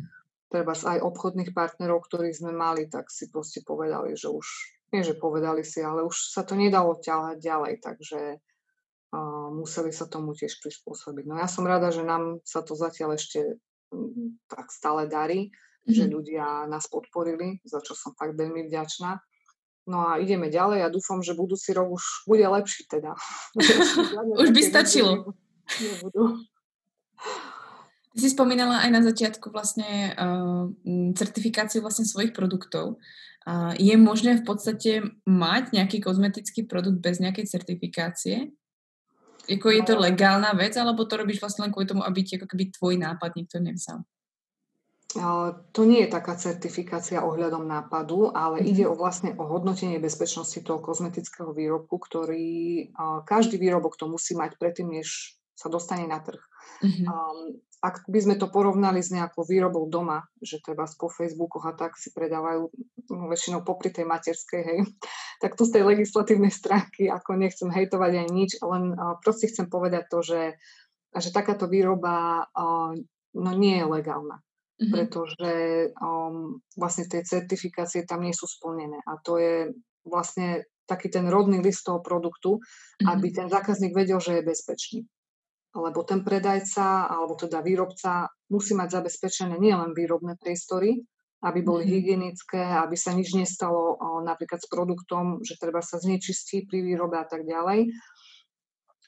[0.51, 4.47] treba aj obchodných partnerov, ktorých sme mali, tak si proste povedali, že už,
[4.91, 8.19] nie že povedali si, ale už sa to nedalo ťahať ďalej, takže
[9.13, 11.25] a museli sa tomu tiež prispôsobiť.
[11.29, 13.59] No ja som rada, že nám sa to zatiaľ ešte
[13.93, 15.93] mm, tak stále darí, mm-hmm.
[15.93, 16.11] že mhm.
[16.11, 19.21] ľudia nás podporili, za čo som fakt veľmi vďačná.
[19.85, 23.13] No a ideme ďalej a dúfam, že budúci rok už bude lepší teda.
[24.41, 25.37] už by stačilo.
[25.77, 26.41] Nebudú.
[28.15, 30.71] Ty si spomínala aj na začiatku vlastne uh,
[31.19, 32.95] certifikáciu vlastne svojich produktov.
[33.43, 34.91] Uh, je možné v podstate
[35.27, 38.55] mať nejaký kozmetický produkt bez nejakej certifikácie?
[39.45, 42.49] Jako je to legálna vec, alebo to robíš vlastne len kvôli tomu, aby ti ako
[42.49, 44.01] keby tvoj nápad niekto nevzal?
[45.71, 48.71] To nie je taká certifikácia ohľadom nápadu, ale mm-hmm.
[48.75, 52.47] ide o vlastne o hodnotenie bezpečnosti toho kozmetického výrobku, ktorý
[53.23, 56.43] každý výrobok to musí mať predtým, než sa dostane na trh.
[56.83, 57.05] Mm-hmm.
[57.07, 61.77] Um, ak by sme to porovnali s nejakou výrobou doma, že treba po Facebookoch a
[61.77, 62.73] tak si predávajú
[63.13, 64.79] no, väčšinou popri tej materskej, hej,
[65.43, 69.69] tak tu z tej legislatívnej stránky, ako nechcem hejtovať aj nič, len uh, proste chcem
[69.69, 70.41] povedať to, že,
[71.13, 72.97] že takáto výroba uh,
[73.37, 74.41] no nie je legálna.
[74.75, 74.91] Mm-hmm.
[74.91, 75.51] pretože
[76.03, 78.99] um, vlastne tie certifikácie tam nie sú splnené.
[79.07, 79.71] A to je
[80.03, 83.07] vlastne taký ten rodný list toho produktu, mm-hmm.
[83.07, 85.07] aby ten zákazník vedel, že je bezpečný
[85.75, 91.03] lebo ten predajca alebo teda výrobca musí mať zabezpečené nielen výrobné priestory,
[91.43, 91.95] aby boli mm-hmm.
[91.99, 97.27] hygienické, aby sa nič nestalo napríklad s produktom, že treba sa znečistí pri výrobe a
[97.27, 97.91] tak ďalej.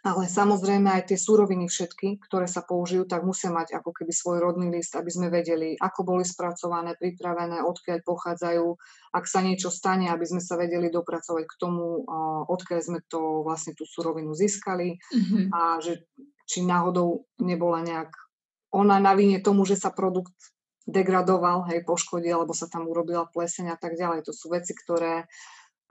[0.07, 4.39] Ale samozrejme aj tie súroviny všetky, ktoré sa použijú, tak musia mať ako keby svoj
[4.39, 8.65] rodný list, aby sme vedeli, ako boli spracované, pripravené, odkiaľ pochádzajú,
[9.11, 12.07] ak sa niečo stane, aby sme sa vedeli dopracovať k tomu,
[12.47, 15.51] odkiaľ sme to vlastne tú súrovinu získali mm-hmm.
[15.51, 16.07] a že
[16.47, 18.07] či náhodou nebola nejak
[18.71, 20.55] ona na vine tomu, že sa produkt
[20.87, 24.23] degradoval, hej, poškodil, alebo sa tam urobila pleseň a tak ďalej.
[24.23, 25.27] To sú veci, ktoré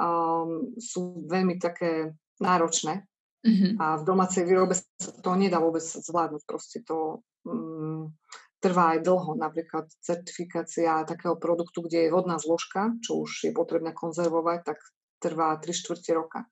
[0.00, 3.04] um, sú veľmi také náročné
[3.44, 3.72] mm-hmm.
[3.76, 6.42] a v domácej výrobe sa to nedá vôbec zvládnuť.
[6.46, 8.14] Proste to um,
[8.62, 9.36] trvá aj dlho.
[9.36, 14.78] Napríklad certifikácia takého produktu, kde je vodná zložka, čo už je potrebné konzervovať, tak
[15.20, 16.44] trvá 3 čtvrte roka.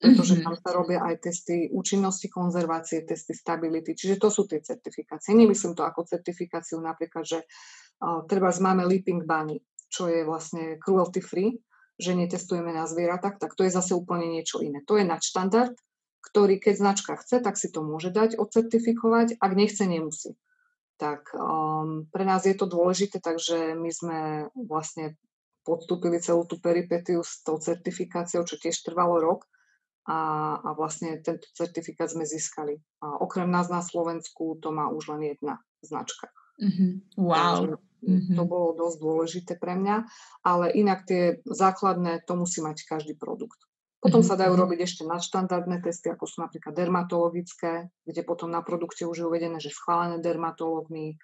[0.00, 0.46] pretože mm-hmm.
[0.48, 5.36] tam sa robia aj testy účinnosti konzervácie, testy stability, čiže to sú tie certifikácie.
[5.36, 9.60] Nemyslím to ako certifikáciu napríklad, že uh, treba máme Leaping Bunny,
[9.92, 11.52] čo je vlastne cruelty free,
[12.00, 14.80] že netestujeme na zvieratách, tak to je zase úplne niečo iné.
[14.88, 15.76] To je nadštandard,
[16.20, 20.36] ktorý keď značka chce, tak si to môže dať odcertifikovať, ak nechce, nemusí.
[21.00, 24.18] Tak um, pre nás je to dôležité, takže my sme
[24.52, 25.16] vlastne
[25.64, 29.48] podstúpili celú tú peripetiu s tou certifikáciou, čo tiež trvalo rok
[30.08, 32.80] a, a vlastne tento certifikát sme získali.
[33.04, 36.32] A okrem nás na Slovensku to má už len jedna značka.
[36.60, 36.90] Mm-hmm.
[37.16, 37.32] Wow.
[37.32, 38.36] Takže mm-hmm.
[38.36, 39.96] to bolo dosť dôležité pre mňa,
[40.44, 43.69] ale inak tie základné, to musí mať každý produkt.
[44.00, 44.32] Potom mm-hmm.
[44.32, 49.16] sa dajú robiť ešte nadštandardné testy, ako sú napríklad dermatologické, kde potom na produkte už
[49.20, 51.20] je uvedené, že schválené dermatológmi,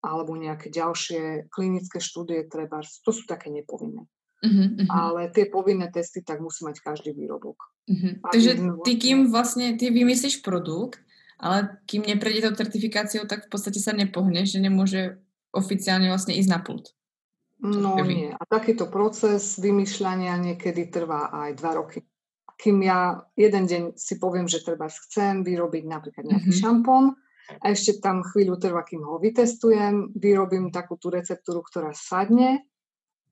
[0.00, 4.08] alebo nejaké ďalšie klinické štúdie treba, to sú také nepovinné.
[4.40, 4.88] Mm-hmm.
[4.88, 7.60] Ale tie povinné testy tak musí mať každý výrobok.
[7.84, 8.12] Mm-hmm.
[8.32, 8.52] Takže
[8.88, 11.04] ty, kým vlastne ty vymyslíš produkt,
[11.36, 15.20] ale kým neprejde tou certifikáciou, tak v podstate sa nepohneš, že nemôže
[15.52, 16.96] oficiálne vlastne ísť na pult.
[17.60, 18.32] No nie.
[18.32, 22.00] A takýto proces vymýšľania niekedy trvá aj dva roky.
[22.56, 26.64] Kým ja jeden deň si poviem, že treba chcem vyrobiť napríklad nejaký mm-hmm.
[26.64, 27.16] šampón
[27.60, 32.64] a ešte tam chvíľu trvá, kým ho vytestujem, vyrobím takú tú receptúru, ktorá sadne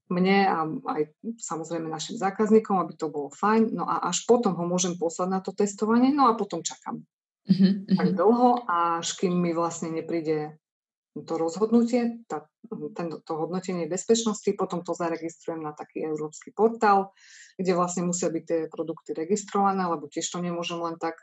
[0.09, 1.01] mne a aj
[1.37, 3.77] samozrejme našim zákazníkom, aby to bolo fajn.
[3.77, 7.05] No a až potom ho môžem poslať na to testovanie, no a potom čakám.
[7.45, 7.97] Mm-hmm.
[7.97, 10.57] Tak dlho, až kým mi vlastne nepríde
[11.25, 12.45] to rozhodnutie, tá,
[12.95, 17.15] ten, to hodnotenie bezpečnosti, potom to zaregistrujem na taký európsky portál,
[17.57, 21.19] kde vlastne musia byť tie produkty registrované, lebo tiež to nemôžem len tak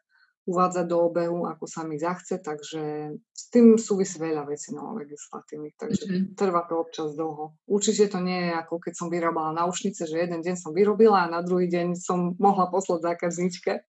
[0.46, 5.74] uvádzať do obehu, ako sa mi zachce, takže s tým súvisí veľa vecí no, legislatívnych,
[5.74, 6.38] takže mm-hmm.
[6.38, 7.58] trvá to občas dlho.
[7.66, 11.32] Určite to nie je ako keď som vyrábala náušnice, že jeden deň som vyrobila a
[11.34, 13.82] na druhý deň som mohla poslať zákazničke.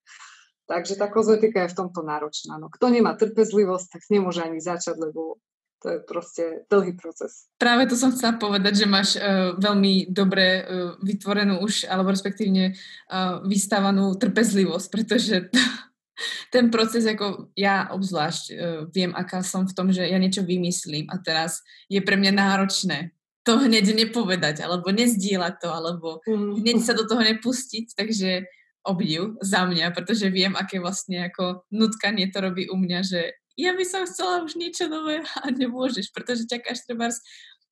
[0.67, 2.59] Takže tá kozmetika je v tomto náročná.
[2.59, 5.39] No, kto nemá trpezlivosť, tak nemôže ani začať, lebo
[5.81, 7.45] to je proste dlhý proces.
[7.61, 10.65] Práve to som chcela povedať, že máš uh, veľmi dobre uh,
[11.01, 15.61] vytvorenú už, alebo respektívne uh, vystávanú trpezlivosť, pretože to,
[16.55, 18.57] ten proces, ako ja obzvlášť uh,
[18.89, 23.13] viem, aká som v tom, že ja niečo vymyslím a teraz je pre mňa náročné
[23.47, 26.59] to hneď nepovedať, alebo nezdieľať to, alebo mm.
[26.59, 28.43] hneď sa do toho nepustiť, takže
[28.83, 33.73] obdiv za mňa, pretože viem, aké vlastne ako nutkanie to robí u mňa, že ja
[33.73, 37.09] by som chcela už niečo nové a nemôžeš, pretože čakáš treba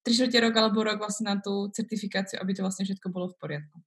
[0.05, 3.77] 3 rok alebo rok vlastne na tú certifikáciu, aby to vlastne všetko bolo v poriadku.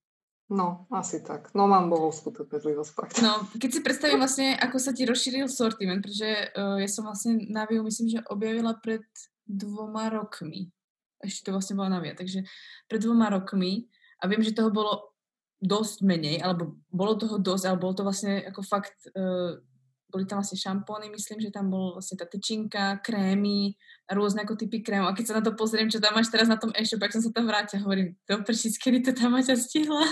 [0.49, 1.53] No, asi tak.
[1.53, 3.21] No mám bohovskú trpezlivosť fakt.
[3.21, 7.37] No, keď si predstavím vlastne, ako sa ti rozšíril sortiment, pretože uh, ja som vlastne
[7.53, 9.05] Naviu myslím, že objavila pred
[9.45, 10.73] dvoma rokmi.
[11.21, 12.49] Ešte to vlastne bola Navia, takže
[12.89, 15.13] pred dvoma rokmi a viem, že toho bolo
[15.61, 19.61] dosť menej, alebo bolo toho dosť, ale bolo to vlastne ako fakt uh,
[20.09, 23.77] boli tam vlastne šampóny, myslím, že tam bol vlastne tá tyčinka, krémy,
[24.09, 25.13] rôzne ako typy krémov.
[25.13, 27.21] A keď sa na to pozriem, čo tam máš teraz na tom e-shop, ak som
[27.21, 30.05] sa tam vrátila, hovorím, to prečíc, kedy to tam máš stihla?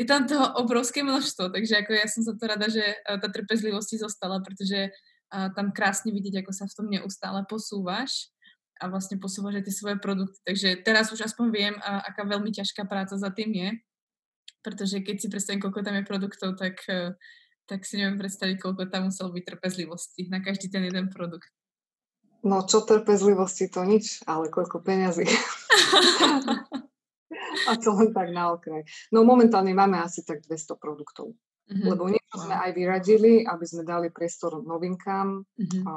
[0.00, 3.28] Je tam toho obrovské množstvo, takže ako ja som sa to rada, že e, tá
[3.30, 4.90] trpezlivosť zostala, pretože
[5.26, 8.30] a tam krásne vidieť, ako sa v tom neustále posúvaš
[8.78, 10.38] a vlastne posúvaš aj tie svoje produkty.
[10.46, 13.68] Takže teraz už aspoň viem, aká veľmi ťažká práca za tým je,
[14.62, 17.10] pretože keď si predstavím, koľko tam je produktov, tak uh,
[17.66, 21.50] tak si neviem predstaviť, koľko tam muselo byť trpezlivosti na každý ten jeden produkt.
[22.46, 25.26] No čo trpezlivosti, to nič, ale koľko peňazí.
[27.66, 28.86] A to len tak na okraj.
[29.10, 31.34] No momentálne máme asi tak 200 produktov.
[31.66, 31.86] Mm-hmm.
[31.90, 35.82] Lebo niečo sme aj vyradili, aby sme dali priestor novinkám, mm-hmm.
[35.82, 35.92] a,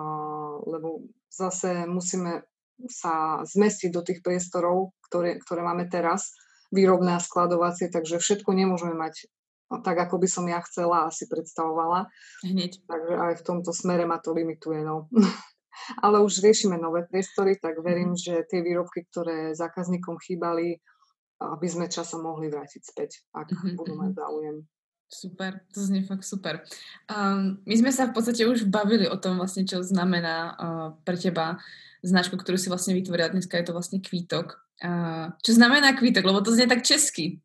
[0.65, 2.41] lebo zase musíme
[2.89, 6.33] sa zmestiť do tých priestorov, ktoré, ktoré máme teraz,
[6.73, 9.29] výrobné a skladovacie, takže všetko nemôžeme mať
[9.69, 12.09] tak, ako by som ja chcela a si predstavovala.
[12.41, 12.81] Hneď.
[12.89, 14.81] Takže aj v tomto smere ma to limituje.
[14.81, 15.05] No.
[16.03, 18.19] Ale už riešime nové priestory, tak verím, mm.
[18.19, 20.81] že tie výrobky, ktoré zákazníkom chýbali,
[21.39, 23.77] aby sme časom mohli vrátiť späť, ak mm-hmm.
[23.79, 24.17] budú mať mhm.
[24.19, 24.57] záujem.
[25.09, 26.61] Super, to znie fakt super.
[27.09, 31.17] Um, my sme sa v podstate už bavili o tom vlastne, čo znamená uh, pre
[31.17, 31.57] teba
[32.05, 33.33] značku, ktorú si vlastne vytvorila.
[33.33, 34.61] Dneska je to vlastne kvítok.
[34.77, 36.21] Uh, čo znamená kvítok?
[36.21, 37.41] Lebo to znie tak česky.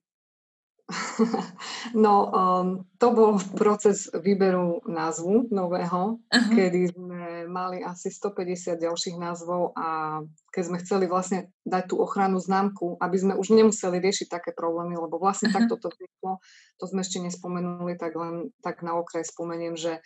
[1.95, 2.69] No, um,
[2.99, 6.51] to bol proces výberu názvu nového, uh-huh.
[6.53, 10.21] kedy sme mali asi 150 ďalších názvov a
[10.53, 14.97] keď sme chceli vlastne dať tú ochranu známku, aby sme už nemuseli riešiť také problémy,
[14.97, 15.65] lebo vlastne uh-huh.
[15.65, 16.41] takto to vzniklo,
[16.81, 20.01] to sme ešte nespomenuli, tak len tak na okraj spomeniem, že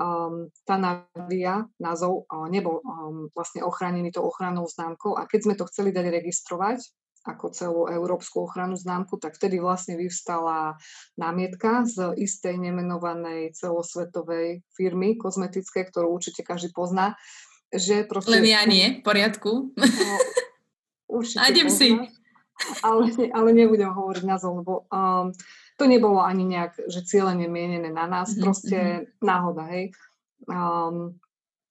[0.00, 5.54] um, tá Navia, názov, uh, nebol um, vlastne ochránený tou ochrannou známkou a keď sme
[5.56, 6.80] to chceli dať registrovať,
[7.22, 10.74] ako celú európsku ochranu známku, tak vtedy vlastne vyvstala
[11.14, 17.14] námietka z istej nemenovanej celosvetovej firmy kozmetické, ktorú určite každý pozná.
[17.72, 19.72] Že proste, Len ja nie, v poriadku.
[19.78, 20.14] No,
[21.22, 21.94] určite A idem si.
[22.84, 25.32] Ale, ale nebudem hovoriť názov, lebo um,
[25.80, 28.44] to nebolo ani nejak, že cieľene mienené na nás, mm-hmm.
[28.44, 29.24] proste mm-hmm.
[29.24, 29.84] náhoda, hej.
[30.46, 31.21] Um,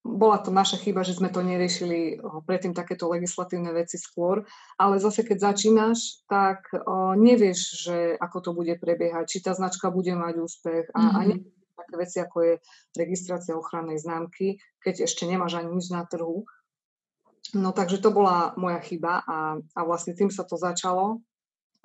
[0.01, 2.17] bola to naša chyba, že sme to neriešili
[2.49, 4.41] predtým takéto legislatívne veci skôr,
[4.81, 9.93] ale zase keď začínaš, tak o, nevieš, že ako to bude prebiehať, či tá značka
[9.93, 11.17] bude mať úspech a, mm-hmm.
[11.17, 11.37] a nie
[11.81, 12.53] také veci, ako je
[12.93, 16.45] registrácia ochrannej známky, keď ešte nemáš ani nič na trhu.
[17.57, 21.25] No takže to bola moja chyba a, a vlastne tým sa to začalo,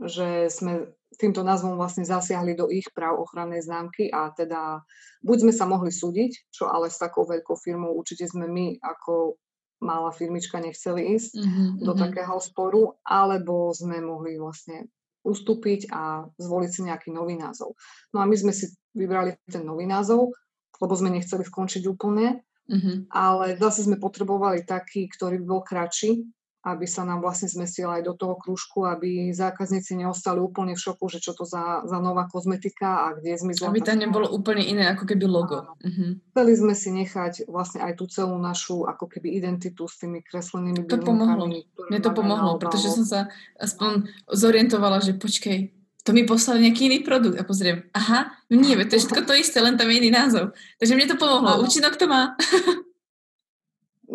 [0.00, 4.84] že sme týmto názvom vlastne zasiahli do ich práv ochrannej známky a teda
[5.24, 9.40] buď sme sa mohli súdiť, čo ale s takou veľkou firmou určite sme my ako
[9.80, 12.02] malá firmička nechceli ísť mm-hmm, do mm-hmm.
[12.08, 14.88] takého sporu, alebo sme mohli vlastne
[15.26, 17.74] ustúpiť a zvoliť si nejaký nový názov.
[18.14, 20.32] No a my sme si vybrali ten nový názov,
[20.80, 23.12] lebo sme nechceli skončiť úplne, mm-hmm.
[23.12, 26.24] ale zase sme potrebovali taký, ktorý by bol kratší,
[26.66, 31.06] aby sa nám vlastne zmestila aj do toho krúžku, aby zákazníci neostali úplne v šoku,
[31.06, 33.70] že čo to za, za nová kozmetika a kde zmizla.
[33.70, 35.62] Aby tam nebolo úplne iné ako keby logo.
[35.78, 36.18] Uh-huh.
[36.34, 40.90] Chceli sme si nechať vlastne aj tú celú našu ako keby identitu s tými kreslenými
[40.90, 41.46] To pomohlo.
[41.86, 43.20] Mne to pomohlo, pretože som sa
[43.62, 45.70] aspoň zorientovala, že počkej,
[46.02, 49.58] to mi poslal nejaký iný produkt a pozriem, aha, nie, to je všetko to isté,
[49.58, 50.54] len tam je iný názov.
[50.78, 52.34] Takže mne to pomohlo, účinok to má.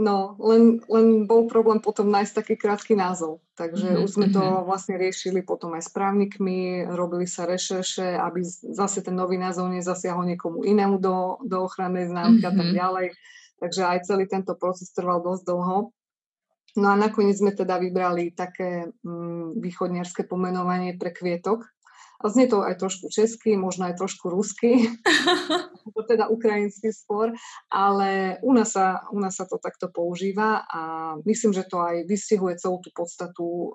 [0.01, 3.37] No, len, len bol problém potom nájsť taký krátky názov.
[3.53, 4.03] Takže mm-hmm.
[4.03, 4.65] už sme to mhm.
[4.65, 8.41] vlastne riešili potom aj s právnikmi, robili sa rešerše, aby
[8.73, 12.57] zase ten nový názov nezasiahol niekomu inému do, do ochrannej známky mm-hmm.
[12.57, 12.77] a tak mhm.
[12.81, 13.07] ďalej.
[13.61, 15.93] Takže aj celý tento proces trval dosť dlho.
[16.81, 21.67] No a nakoniec sme teda vybrali také mm, východniarské pomenovanie pre kvietok,
[22.21, 24.85] a znie to aj trošku česky, možno aj trošku rusky,
[26.11, 27.31] teda ukrajinský spor,
[27.71, 30.81] ale u nás, sa, u nás sa to takto používa a
[31.23, 33.71] myslím, že to aj vystihuje celú tú podstatu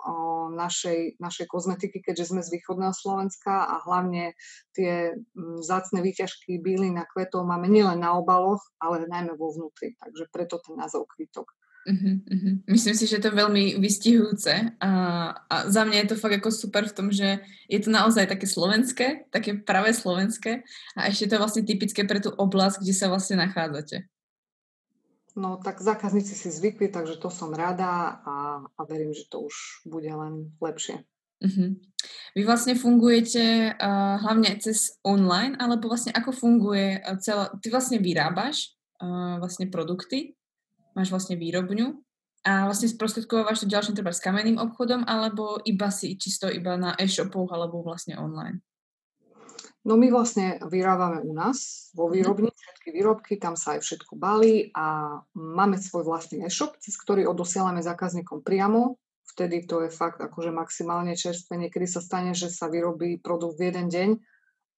[0.52, 4.36] našej, našej kozmetiky, keďže sme z východného Slovenska a hlavne
[4.76, 5.16] tie
[5.64, 9.96] zácne výťažky bylín a kvetov máme nielen na obaloch, ale najmä vo vnútri.
[9.96, 11.55] Takže preto ten názov kvítok.
[11.86, 12.54] Uh-huh, uh-huh.
[12.66, 14.90] Myslím si, že to je veľmi vystihujúce a,
[15.46, 17.38] a za mňa je to fakt ako super v tom, že
[17.70, 20.66] je to naozaj také slovenské, také pravé slovenské
[20.98, 24.02] a ešte to je vlastne typické pre tú oblasť, kde sa vlastne nachádzate.
[25.38, 29.86] No tak zákazníci si zvykli, takže to som rada a, a verím, že to už
[29.86, 31.06] bude len lepšie.
[31.38, 31.70] Uh-huh.
[32.34, 37.54] Vy vlastne fungujete uh, hlavne cez online, alebo vlastne ako funguje celá...
[37.62, 40.34] Ty vlastne vyrábaš uh, vlastne produkty
[40.96, 42.00] máš vlastne výrobňu
[42.46, 46.96] a vlastne sprostredkovávaš to ďalším treba s kamenným obchodom alebo iba si čisto iba na
[46.96, 48.64] e-shopoch alebo vlastne online?
[49.86, 52.12] No my vlastne vyrábame u nás vo mhm.
[52.16, 57.28] výrobni všetky výrobky, tam sa aj všetko balí a máme svoj vlastný e-shop, cez ktorý
[57.28, 58.98] odosielame zákazníkom priamo.
[59.36, 61.60] Vtedy to je fakt akože maximálne čerstvé.
[61.60, 64.10] Niekedy sa stane, že sa vyrobí produkt v jeden deň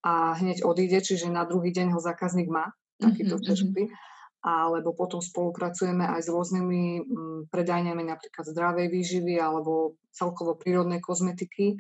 [0.02, 4.07] a hneď odíde, čiže na druhý deň ho zákazník má, takýto mm-hmm
[4.38, 11.78] alebo potom spolupracujeme aj s rôznymi mm, predajňami napríklad zdravej výživy alebo celkovo prírodnej kozmetiky,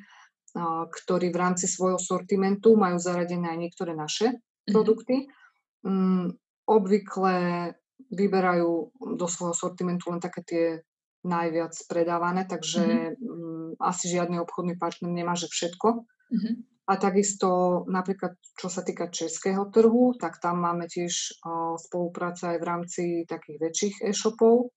[0.90, 4.72] ktorí v rámci svojho sortimentu majú zaradené aj niektoré naše mm-hmm.
[4.74, 5.16] produkty.
[5.86, 6.34] Mm,
[6.68, 7.34] obvykle
[8.10, 8.70] vyberajú
[9.14, 10.64] do svojho sortimentu len také tie
[11.22, 13.82] najviac predávané, takže mm-hmm.
[13.82, 15.88] asi žiadny obchodný partner nemá, že všetko.
[16.34, 16.54] Mm-hmm.
[16.88, 21.36] A takisto napríklad, čo sa týka českého trhu, tak tam máme tiež
[21.76, 24.72] spolupráca aj v rámci takých väčších e-shopov,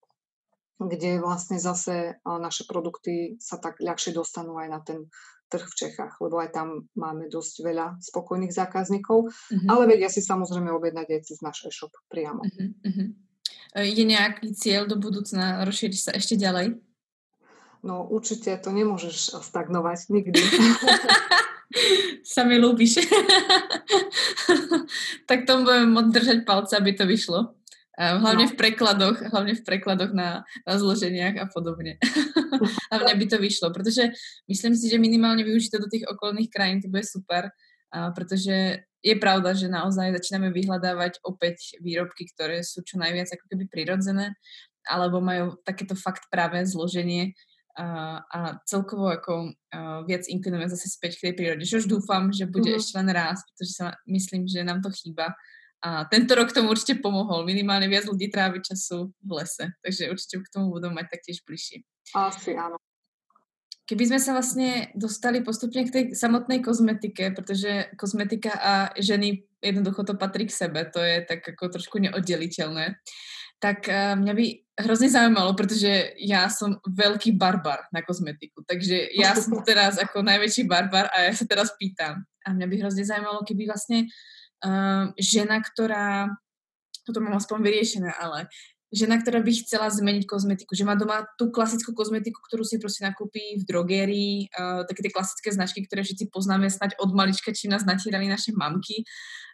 [0.76, 5.08] kde vlastne zase naše produkty sa tak ľahšie dostanú aj na ten
[5.52, 9.68] trh v Čechách, lebo aj tam máme dosť veľa spokojných zákazníkov, uh-huh.
[9.68, 12.40] ale vedia si samozrejme objednať aj cez náš e-shop priamo.
[12.40, 13.08] Uh-huh, uh-huh.
[13.84, 16.76] Je nejaký cieľ do budúcna rozšíriť sa ešte ďalej?
[17.84, 20.40] No určite to nemôžeš stagnovať nikdy.
[22.34, 23.04] sa mi ľúbiš.
[25.28, 27.56] tak tomu budem držať palce, aby to vyšlo.
[27.92, 28.50] Hlavne no.
[28.50, 32.00] v prekladoch, hlavne v prekladoch na, na zloženiach a podobne.
[32.88, 34.08] hlavne aby to vyšlo, pretože
[34.48, 37.52] myslím si, že minimálne využiť to do tých okolných krajín, to bude super,
[37.92, 43.44] a pretože je pravda, že naozaj začíname vyhľadávať opäť výrobky, ktoré sú čo najviac ako
[43.52, 44.32] keby prirodzené,
[44.88, 47.36] alebo majú takéto fakt práve zloženie,
[47.76, 51.64] a, a celkovo ako a viac inklinujeme zase späť k tej prírode.
[51.64, 52.78] Čo už dúfam, že bude mm.
[52.78, 55.32] ešte len raz, pretože sa myslím, že nám to chýba.
[55.82, 57.42] A tento rok tomu určite pomohol.
[57.42, 59.74] Minimálne viac ľudí trávi času v lese.
[59.82, 61.82] Takže určite k tomu budú mať taktiež bližšie.
[62.14, 62.78] Asi áno.
[63.90, 70.06] keby sme sa vlastne dostali postupne k tej samotnej kozmetike, pretože kozmetika a ženy jednoducho
[70.06, 72.98] to patrí k sebe, to je tak ako trošku neoddeliteľné,
[73.62, 74.44] tak mňa by
[74.80, 80.64] hrozne zaujímalo, pretože ja som veľký barbar na kozmetiku, takže ja som teraz ako najväčší
[80.64, 82.24] barbar a ja sa teraz pýtam.
[82.42, 84.08] A mňa by hrozne zaujímalo, keby vlastne
[84.64, 86.32] uh, žena, ktorá,
[87.04, 88.50] toto mám aspoň vyriešené, ale
[88.92, 93.06] žena, ktorá by chcela zmeniť kozmetiku, že má doma tú klasickú kozmetiku, ktorú si proste
[93.06, 97.70] nakúpi v drogérii, uh, také tie klasické značky, ktoré všetci poznáme snať od malička, či
[97.70, 99.04] nás natírali naše mamky,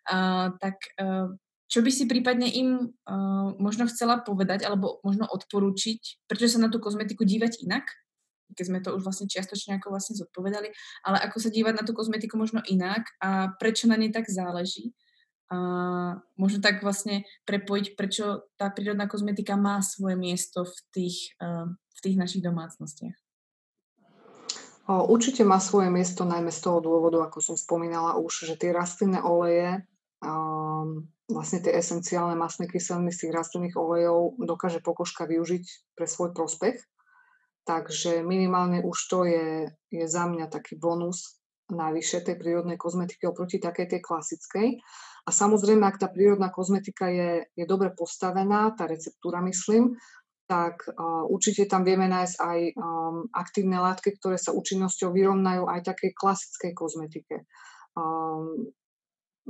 [0.09, 1.29] uh, tak uh,
[1.69, 6.73] čo by si prípadne im uh, možno chcela povedať alebo možno odporúčiť, prečo sa na
[6.73, 7.85] tú kozmetiku dívať inak?
[8.49, 10.73] keď sme to už vlastne čiastočne ako vlastne zodpovedali,
[11.05, 14.97] ale ako sa dívať na tú kozmetiku možno inak a prečo na nej tak záleží
[15.49, 15.59] a
[16.37, 22.17] možno tak vlastne prepojiť, prečo tá prírodná kozmetika má svoje miesto v tých, v tých
[22.21, 23.17] našich domácnostiach.
[24.89, 29.21] Určite má svoje miesto najmä z toho dôvodu, ako som spomínala už, že tie rastlinné
[29.21, 29.85] oleje,
[31.29, 36.81] vlastne tie esenciálne masné kyseliny z tých rastlinných olejov dokáže pokožka využiť pre svoj prospech.
[37.69, 41.39] Takže minimálne už to je, je za mňa taký bonus
[41.69, 44.81] navyše tej prírodnej kozmetiky oproti takej tej klasickej.
[45.29, 50.01] A samozrejme, ak tá prírodná kozmetika je, je dobre postavená, tá receptúra myslím,
[50.49, 55.93] tak uh, určite tam vieme nájsť aj um, aktívne látky, ktoré sa účinnosťou vyrovnajú aj
[55.93, 57.45] takej klasickej kozmetike.
[57.93, 58.73] Um,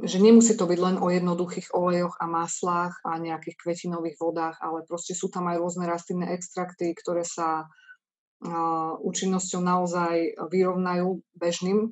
[0.02, 4.86] že nemusí to byť len o jednoduchých olejoch a maslách a nejakých kvetinových vodách, ale
[4.86, 11.90] proste sú tam aj rôzne rastlinné extrakty, ktoré sa uh, účinnosťou naozaj vyrovnajú bežným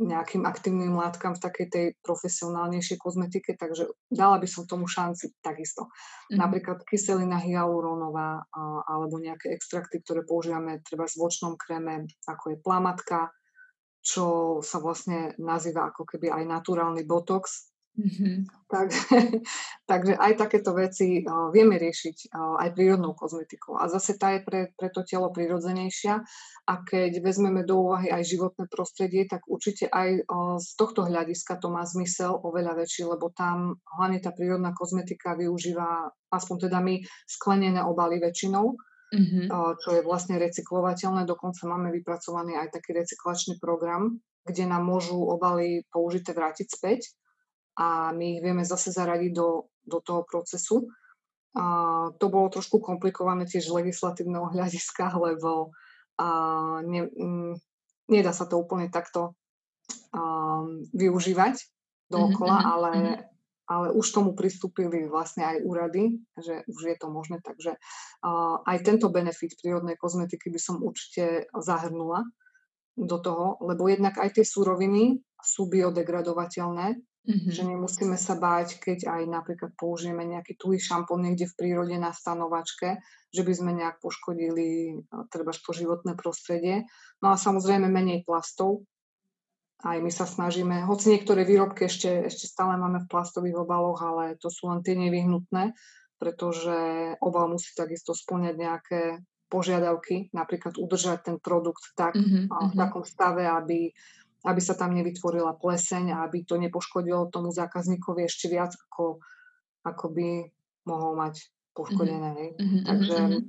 [0.00, 5.92] nejakým aktívnym látkam v takej tej profesionálnejšej kozmetike, takže dala by som tomu šanci takisto.
[5.92, 6.40] Mm-hmm.
[6.40, 8.48] Napríklad kyselina hyalurónová
[8.88, 13.28] alebo nejaké extrakty, ktoré používame treba v vočnom kréme, ako je plamatka,
[14.00, 18.36] čo sa vlastne nazýva ako keby aj naturálny botox, Mm-hmm.
[18.70, 18.88] Tak,
[19.90, 23.76] takže aj takéto veci uh, vieme riešiť uh, aj prírodnou kozmetikou.
[23.76, 26.22] A zase tá je pre, pre to telo prirodzenejšia.
[26.70, 31.58] A keď vezmeme do úvahy aj životné prostredie, tak určite aj uh, z tohto hľadiska
[31.58, 37.02] to má zmysel oveľa väčší, lebo tam hlavne tá prírodná kozmetika využíva, aspoň teda my,
[37.26, 38.78] sklenené obaly väčšinou,
[39.10, 39.46] mm-hmm.
[39.82, 41.26] čo je vlastne recyklovateľné.
[41.26, 47.00] Dokonca máme vypracovaný aj taký recyklačný program, kde nám môžu obaly použité vrátiť späť
[47.78, 50.90] a my ich vieme zase zaradiť do, do toho procesu.
[51.50, 55.74] A to bolo trošku komplikované tiež z legislatívneho hľadiska, lebo
[56.20, 56.28] a
[56.84, 57.56] ne, m,
[58.12, 59.32] nedá sa to úplne takto
[60.12, 61.64] a, využívať
[62.12, 63.18] dookola, mm-hmm, ale, mm-hmm.
[63.70, 67.78] Ale už tomu pristúpili vlastne aj úrady, že už je to možné, takže
[68.66, 72.26] aj tento benefit prírodnej kozmetiky by som určite zahrnula
[72.98, 77.52] do toho, lebo jednak aj tie súroviny sú biodegradovateľné, Mm-hmm.
[77.52, 82.16] Že nemusíme sa báť, keď aj napríklad použijeme nejaký tuhý šampón niekde v prírode na
[82.16, 82.96] stanovačke,
[83.28, 84.96] že by sme nejak poškodili
[85.28, 86.88] treba to životné prostredie.
[87.20, 88.88] No a samozrejme menej plastov.
[89.80, 94.36] Aj my sa snažíme, hoci niektoré výrobky ešte, ešte stále máme v plastových obaloch, ale
[94.36, 95.72] to sú len tie nevyhnutné,
[96.20, 96.76] pretože
[97.24, 99.00] obal musí takisto splňať nejaké
[99.48, 102.46] požiadavky, napríklad udržať ten produkt tak, mm-hmm.
[102.46, 102.76] v mm-hmm.
[102.76, 103.90] takom stave, aby
[104.40, 109.20] aby sa tam nevytvorila pleseň a aby to nepoškodilo tomu zákazníkovi ešte viac, ako,
[109.84, 110.28] ako by
[110.88, 111.44] mohol mať
[111.76, 112.56] poškodené.
[112.56, 112.82] Mm-hmm.
[112.88, 113.42] Takže mm-hmm.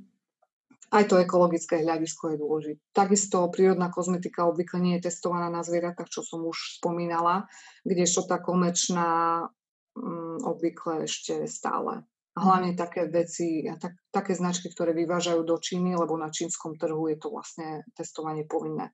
[0.91, 2.81] Aj to ekologické hľadisko je dôležité.
[2.91, 7.47] Takisto prírodná kozmetika obvykle nie je testovaná na zvieratách, čo som už spomínala,
[7.87, 9.41] kdežto tá komerčná
[9.95, 12.03] um, obvykle ešte stále.
[12.35, 17.19] Hlavne také veci, tak, také značky, ktoré vyvážajú do Číny, lebo na čínskom trhu je
[17.19, 18.91] to vlastne testovanie povinné.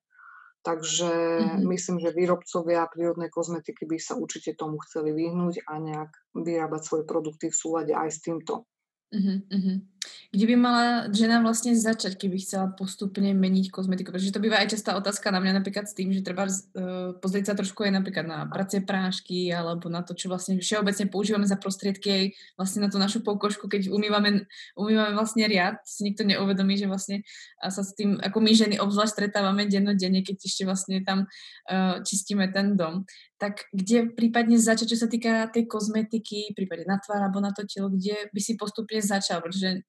[0.65, 1.63] Takže mm-hmm.
[1.69, 7.03] myslím, že výrobcovia prírodnej kozmetiky by sa určite tomu chceli vyhnúť a nejak vyrábať svoje
[7.05, 8.65] produkty v súlade aj s týmto.
[9.13, 9.96] Mm-hmm.
[10.27, 10.85] Kde by mala
[11.15, 14.11] žena vlastne začať, keby chcela postupne meniť kozmetiku?
[14.11, 17.51] Pretože to býva aj častá otázka na mňa napríklad s tým, že treba uh, pozrieť
[17.51, 21.55] sa trošku aj napríklad na pracie prášky alebo na to, čo vlastne všeobecne používame za
[21.55, 24.45] prostriedky vlastne na tú našu pokožku, keď umývame,
[24.75, 27.23] umývame vlastne riad, si nikto neuvedomí, že vlastne
[27.63, 32.51] sa s tým, ako my ženy obzvlášť stretávame dennodenne, keď ešte vlastne tam uh, čistíme
[32.51, 33.07] ten dom.
[33.39, 37.63] Tak kde prípadne začať, čo sa týka tej kozmetiky, prípadne na tvár alebo na to
[37.63, 39.87] telo, kde by si postupne začal, pretože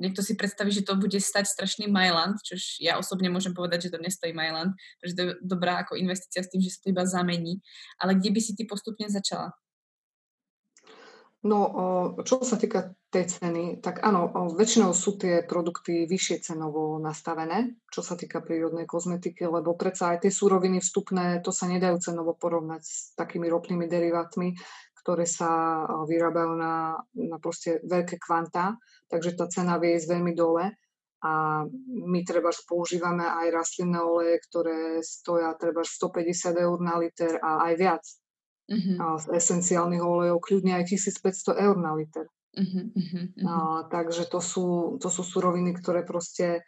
[0.00, 3.92] niekto si predstaví, že to bude stať strašný Myland, čož ja osobne môžem povedať, že
[3.94, 7.04] to nestojí Myland, pretože to je dobrá ako investícia s tým, že sa to iba
[7.04, 7.60] zamení.
[8.00, 9.52] Ale kde by si ty postupne začala?
[11.40, 11.56] No,
[12.20, 18.04] čo sa týka tej ceny, tak áno, väčšinou sú tie produkty vyššie cenovo nastavené, čo
[18.04, 22.82] sa týka prírodnej kozmetiky, lebo predsa aj tie súroviny vstupné, to sa nedajú cenovo porovnať
[22.84, 24.52] s takými ropnými derivátmi,
[25.00, 28.76] ktoré sa vyrábajú na, na proste veľké kvantá,
[29.08, 30.76] takže tá cena vie ísť veľmi dole.
[31.20, 37.68] A my treba používame aj rastlinné oleje, ktoré stoja treba 150 eur na liter a
[37.68, 38.04] aj viac
[38.72, 38.96] uh-huh.
[38.96, 42.24] a z esenciálnych olejov kľudne aj 1500 eur na liter.
[42.56, 43.46] Uh-huh, uh-huh, uh-huh.
[43.46, 43.52] A,
[43.92, 46.64] takže to sú, to sú suroviny, ktoré proste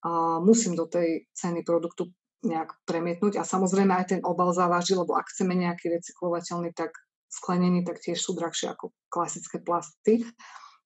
[0.00, 2.08] a, musím do tej ceny produktu
[2.40, 6.96] nejak premietnúť a samozrejme aj ten obal závaží, lebo ak chceme nejaký recyklovateľný, tak
[7.30, 10.26] sklenený, tak tiež sú drahšie ako klasické plasty.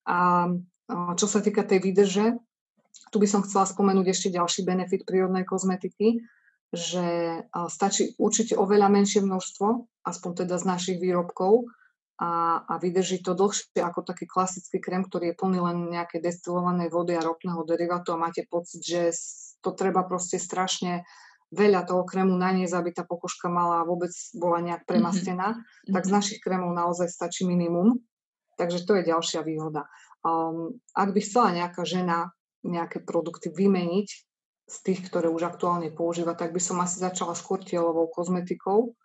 [0.05, 0.53] A,
[1.17, 2.37] čo sa týka tej výdrže,
[3.09, 6.21] tu by som chcela spomenúť ešte ďalší benefit prírodnej kozmetiky,
[6.75, 7.41] že
[7.73, 9.67] stačí určite oveľa menšie množstvo,
[10.05, 11.67] aspoň teda z našich výrobkov,
[12.15, 16.95] a, a vydrží to dlhšie ako taký klasický krém, ktorý je plný len nejaké destilovanej
[16.95, 19.11] vody a ropného derivátu a máte pocit, že
[19.59, 21.03] to treba proste strašne
[21.55, 24.89] veľa toho krému naniesť, aby tá pokožka mala vôbec bola nejak mhm.
[24.91, 25.93] premastená, mm-hmm.
[25.95, 28.03] tak z našich krémov naozaj stačí minimum.
[28.55, 29.91] Takže to je ďalšia výhoda.
[30.23, 32.31] Um, ak by chcela nejaká žena
[32.63, 34.09] nejaké produkty vymeniť,
[34.65, 38.97] z tých, ktoré už aktuálne používa, tak by som asi začala skôr tielovou kozmetikou,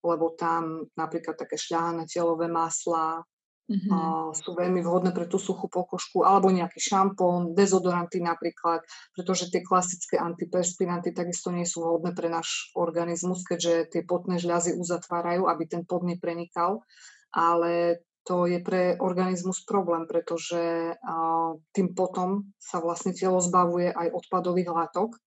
[0.00, 3.20] lebo tam napríklad také šľahané telové masla
[3.70, 4.32] mm-hmm.
[4.36, 8.84] sú veľmi vhodné pre tú suchú pokožku, alebo nejaký šampón, dezodoranty napríklad,
[9.16, 14.76] pretože tie klasické antiperspinanty takisto nie sú vhodné pre náš organizmus, keďže tie potné žľazy
[14.76, 16.84] uzatvárajú, aby ten pot neprenikal,
[17.32, 20.96] ale to je pre organizmus problém, pretože
[21.76, 25.20] tým potom sa vlastne telo zbavuje aj odpadových látok.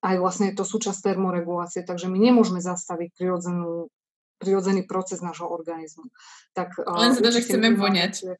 [0.00, 3.92] Aj vlastne je to súčasť termoregulácie, takže my nemôžeme zastaviť prirodzenú,
[4.38, 6.08] prirodzený proces nášho organizmu.
[6.54, 8.38] Tak, Len za to, že chceme voňať.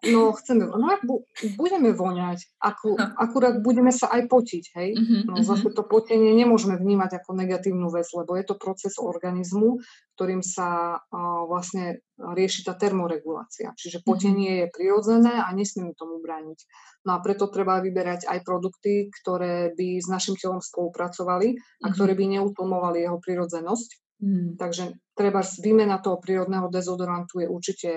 [0.00, 1.28] No, chceme, no bu-
[1.60, 3.04] budeme voňať, ako, no.
[3.20, 4.90] akurát budeme sa aj potiť, hej?
[4.96, 9.84] Uh-huh, no, zase to potenie nemôžeme vnímať ako negatívnu vec, lebo je to proces organizmu,
[10.16, 13.76] ktorým sa uh, vlastne rieši tá termoregulácia.
[13.76, 14.60] Čiže potenie uh-huh.
[14.64, 16.58] je prirodzené a nesmieme tomu brániť.
[17.04, 22.16] No a preto treba vyberať aj produkty, ktoré by s našim telom spolupracovali a ktoré
[22.16, 24.00] by neutlmovali jeho prirodzenosť.
[24.20, 24.54] Uh-huh.
[24.60, 27.90] Takže treba výmena toho prírodného dezodorantu je určite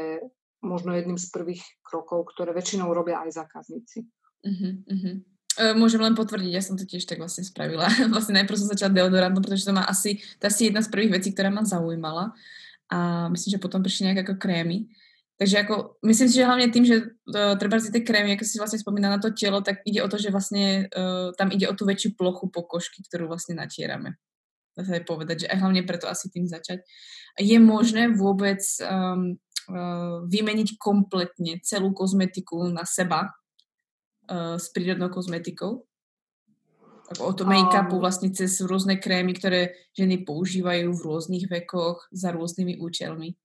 [0.64, 4.08] možno jedným z prvých krokov, ktoré väčšinou robia aj zákazníci.
[4.44, 5.16] Uh-huh, uh-huh.
[5.78, 7.86] Môžem len potvrdiť, ja som to tiež tak vlastne spravila.
[8.14, 11.30] Vlastne najprv som začala deodorantom, pretože to má asi, to asi jedna z prvých vecí,
[11.30, 12.34] ktorá ma zaujímala.
[12.90, 14.90] A myslím, že potom prišli nejaké ako krémy.
[15.38, 18.62] Takže ako, myslím si, že hlavne tým, že uh, treba si tie krémy, ako si
[18.62, 21.74] vlastne spomína na to telo, tak ide o to, že vlastne uh, tam ide o
[21.74, 24.18] tú väčšiu plochu pokožky, ktorú vlastne natierame.
[24.74, 26.82] Dá sa aj povedať, že aj hlavne preto asi tým začať.
[27.38, 33.32] Je možné vôbec um, Eh, vymeniť kompletne celú kozmetiku na seba
[34.28, 35.88] uh, s prírodnou kozmetikou.
[37.16, 43.40] Od make-upu vlastne cez rôzne krémy, ktoré ženy používajú v rôznych vekoch za rôznymi účelmi.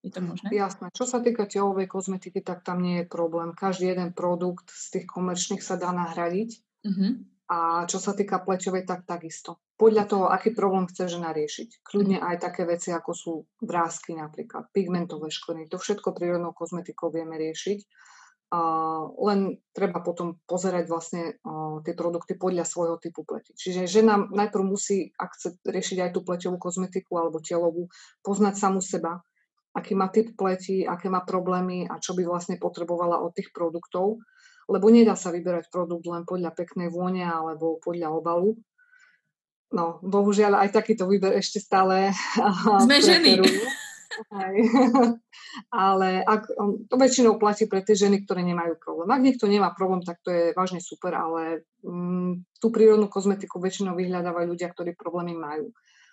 [0.00, 0.56] Je to možné?
[0.56, 0.88] Jasné.
[0.96, 3.52] Čo sa týka telovej kozmetiky, tak tam nie je problém.
[3.52, 6.50] Každý jeden produkt z tých komerčných sa dá nahradiť.
[6.88, 7.20] Uh-huh.
[7.52, 9.60] A čo sa týka pleťovej, tak takisto.
[9.76, 11.84] Podľa toho, aký problém chce žena riešiť.
[11.84, 15.68] Kľudne aj také veci, ako sú vrázky napríklad, pigmentové škvrny.
[15.68, 18.08] To všetko prírodnou kozmetikou vieme riešiť.
[18.52, 23.56] Uh, len treba potom pozerať vlastne uh, tie produkty podľa svojho typu pleti.
[23.56, 27.88] Čiže žena najprv musí, ak chce riešiť aj tú pleťovú kozmetiku alebo telovú,
[28.20, 29.24] poznať samú seba,
[29.72, 34.20] aký má typ pleti, aké má problémy a čo by vlastne potrebovala od tých produktov
[34.68, 38.58] lebo nedá sa vyberať produkt len podľa peknej vône alebo podľa obalu.
[39.72, 42.12] No, bohužiaľ aj takýto výber ešte stále
[42.84, 43.40] Sme ženy.
[44.28, 44.54] Aj.
[45.88, 49.08] Ale ak, um, to väčšinou platí pre tie ženy, ktoré nemajú problém.
[49.08, 53.96] Ak niekto nemá problém, tak to je vážne super, ale um, tú prírodnú kozmetiku väčšinou
[53.96, 55.72] vyhľadávajú ľudia, ktorí problémy majú.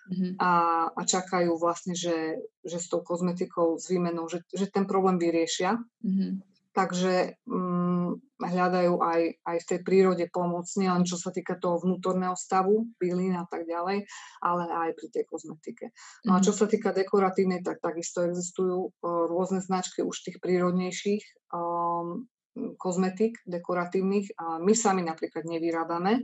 [0.09, 0.31] Mm-hmm.
[0.41, 0.51] A,
[0.89, 5.77] a čakajú vlastne, že, že s tou kozmetikou, s výmenou, že, že ten problém vyriešia.
[6.01, 6.31] Mm-hmm.
[6.79, 12.39] Takže um, hľadajú aj, aj v tej prírode pomoc, nielen čo sa týka toho vnútorného
[12.39, 14.07] stavu, bylín a tak ďalej,
[14.39, 15.91] ale aj pri tej kozmetike.
[16.23, 16.59] No a čo mhm.
[16.63, 22.23] sa týka dekoratívnej, tak takisto existujú uh, rôzne značky už tých prírodnejších um,
[22.79, 24.39] kozmetik dekoratívnych.
[24.39, 26.23] A my sami napríklad nevyrábame,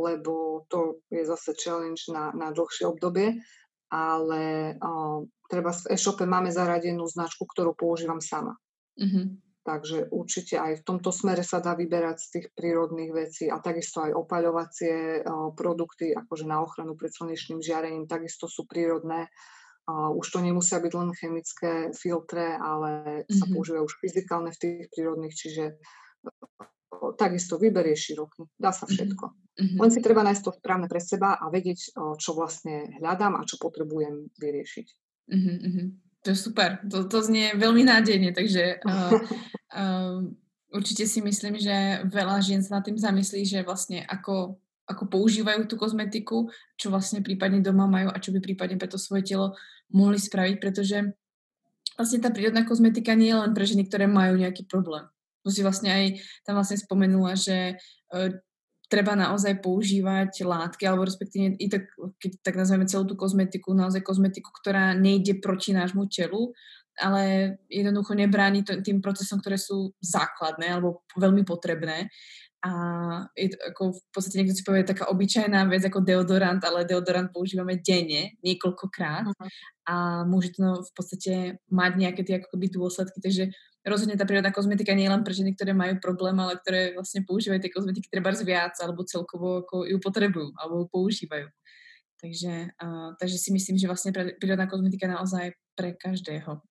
[0.00, 3.36] lebo to je zase challenge na, na dlhšie obdobie,
[3.92, 5.20] ale uh,
[5.52, 8.56] treba v e-shope máme zaradenú značku, ktorú používam sama.
[8.96, 9.44] Mm-hmm.
[9.64, 14.04] Takže určite aj v tomto smere sa dá vyberať z tých prírodných vecí a takisto
[14.04, 15.24] aj opaľovacie
[15.56, 19.32] produkty, akože na ochranu pred slnečným žiarením, takisto sú prírodné.
[19.84, 23.36] Uh, už to nemusia byť len chemické filtre, ale mm-hmm.
[23.36, 23.52] sa mhm.
[23.52, 28.48] používajú už fyzikálne v tých prírodných, čiže uh, takisto výber je široký.
[28.56, 28.92] Dá sa mhm.
[28.92, 29.24] všetko.
[29.28, 29.80] Mm-hmm.
[29.80, 33.60] Len si treba nájsť to správne pre seba a vedieť, čo vlastne hľadám a čo
[33.60, 34.86] potrebujem vyriešiť.
[35.30, 36.03] Mm-hmm.
[36.24, 36.80] To je super.
[36.88, 39.12] To, to znie veľmi nádejne, takže uh,
[39.80, 40.24] uh,
[40.72, 45.64] určite si myslím, že veľa žien sa nad tým zamyslí, že vlastne ako ako používajú
[45.64, 49.56] tú kozmetiku, čo vlastne prípadne doma majú a čo by prípadne pre to svoje telo
[49.88, 51.16] mohli spraviť, pretože
[51.96, 55.08] vlastne tá prírodná kozmetika nie je len pre ženy, ktoré majú nejaký problém.
[55.44, 56.04] To si vlastne aj
[56.44, 57.80] tam vlastne spomenula, že
[58.12, 58.32] uh,
[58.94, 61.90] treba naozaj používať látky, alebo respektíve i tak,
[62.22, 66.54] keď tak nazveme celú tú kozmetiku, naozaj kozmetiku, ktorá nejde proti nášmu telu,
[66.94, 72.06] ale jednoducho nebráni tým procesom, ktoré sú základné alebo veľmi potrebné
[72.64, 72.70] a
[73.36, 77.28] je to ako v podstate niekto si povie taká obyčajná vec ako deodorant, ale deodorant
[77.28, 79.48] používame denne, niekoľkokrát uh-huh.
[79.84, 81.34] a môže to v podstate
[81.68, 83.52] mať nejaké tie akoby dôsledky, takže
[83.84, 87.20] rozhodne tá prírodná kozmetika nie je len pre ženy, ktoré majú problém, ale ktoré vlastne
[87.22, 91.48] používajú tie kozmetiky treba viac alebo celkovo ako ju potrebujú alebo ju používajú.
[92.16, 94.10] Takže, uh, takže si myslím, že vlastne
[94.40, 96.64] prírodná kozmetika naozaj pre každého.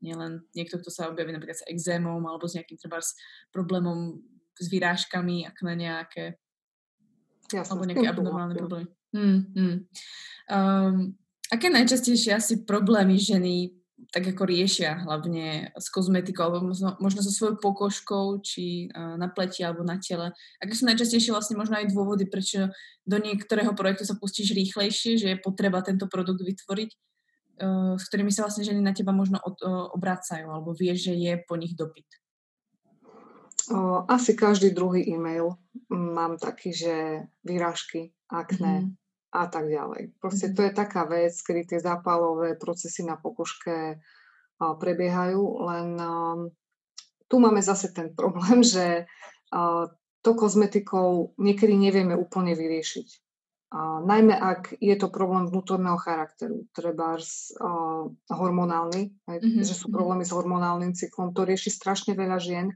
[0.00, 3.18] Nielen niekto, kto sa objaví napríklad s exémom alebo s nejakým treba s
[3.50, 4.22] problémom
[4.54, 6.38] s vyrážkami, ak na nejaké
[7.50, 8.86] Jasne, alebo nejaké abnormálne problémy.
[9.10, 9.76] Hmm, hmm.
[10.46, 11.18] Um,
[11.50, 17.28] aké najčastejšie asi problémy ženy tak ako riešia hlavne s kozmetikou alebo možno, možno so
[17.28, 20.32] svojou pokožkou či uh, na pleti alebo na tele.
[20.56, 22.72] Aké sú najčastejšie vlastne možno aj dôvody, prečo
[23.04, 28.32] do niektorého projektu sa pustíš rýchlejšie, že je potreba tento produkt vytvoriť, uh, s ktorými
[28.32, 32.08] sa vlastne ženy na teba možno uh, obracajú alebo vieš, že je po nich dopyt.
[34.10, 35.54] Asi každý druhý e-mail
[35.94, 38.99] mám taký, že výražky, akné mm-hmm.
[39.30, 40.18] A tak ďalej.
[40.18, 40.58] Proste mm-hmm.
[40.58, 44.02] to je taká vec, kedy tie zápalové procesy na pokožke
[44.60, 46.12] prebiehajú, len o,
[47.30, 49.06] tu máme zase ten problém, že
[50.20, 53.08] to kozmetikou niekedy nevieme úplne vyriešiť.
[53.70, 59.62] A najmä ak je to problém vnútorného charakteru, treba uh, hormonálny, mm-hmm.
[59.62, 59.94] že sú mhm.
[59.94, 62.74] problémy s hormonálnym cyklom, to rieši strašne veľa žien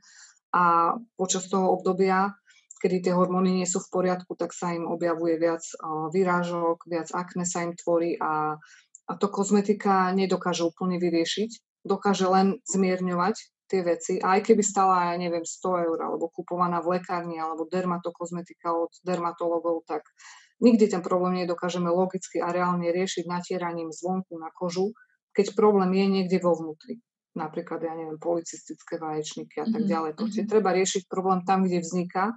[0.55, 2.39] a počas toho obdobia,
[2.85, 5.65] kedy tie hormóny nie sú v poriadku, tak sa im objavuje viac
[6.13, 8.61] vyrážok, viac akne sa im tvorí a,
[9.09, 11.81] a to kozmetika nedokáže úplne vyriešiť.
[11.89, 13.37] Dokáže len zmierňovať
[13.73, 14.21] tie veci.
[14.21, 18.93] A aj keby stala, ja neviem, 100 eur, alebo kupovaná v lekárni, alebo dermatokozmetika od
[19.01, 20.05] dermatologov, tak
[20.61, 24.93] nikdy ten problém nedokážeme logicky a reálne riešiť natieraním zvonku na kožu,
[25.33, 27.01] keď problém je niekde vo vnútri
[27.35, 29.91] napríklad, ja neviem, policistické vaječníky a tak mm-hmm.
[29.91, 30.13] ďalej.
[30.15, 30.55] Proste mm-hmm.
[30.55, 32.31] treba riešiť problém tam, kde vzniká,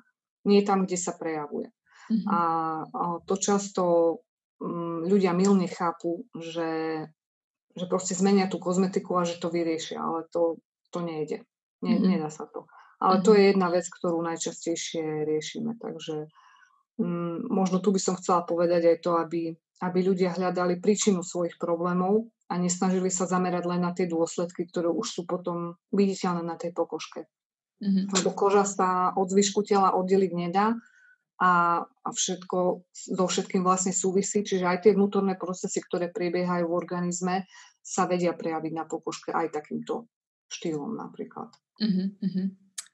[0.47, 1.69] nie tam, kde sa prejavuje.
[2.07, 2.27] Mm-hmm.
[2.31, 2.39] A,
[2.87, 3.83] a to často
[4.63, 7.03] mm, ľudia milne chápu, že,
[7.75, 11.43] že proste zmenia tú kozmetiku a že to vyriešia, ale to, to nejde.
[11.83, 12.09] Nie, mm-hmm.
[12.15, 12.65] Nedá sa to.
[12.97, 13.25] Ale mm-hmm.
[13.27, 15.75] to je jedna vec, ktorú najčastejšie riešime.
[15.77, 16.31] Takže
[16.97, 19.51] m, mm, možno tu by som chcela povedať aj to, aby,
[19.83, 24.87] aby ľudia hľadali príčinu svojich problémov a nesnažili sa zamerať len na tie dôsledky, ktoré
[24.87, 27.27] už sú potom viditeľné na tej pokožke.
[27.77, 28.05] Mm-hmm.
[28.09, 30.73] Lebo koža sa od zvyšku tela oddeliť nedá
[31.37, 36.77] a, a všetko so všetkým vlastne súvisí, čiže aj tie vnútorné procesy, ktoré prebiehajú v
[36.77, 37.35] organizme,
[37.85, 40.09] sa vedia prejaviť na pokožke aj takýmto
[40.49, 41.53] štýlom napríklad.
[41.77, 42.47] Mm-hmm.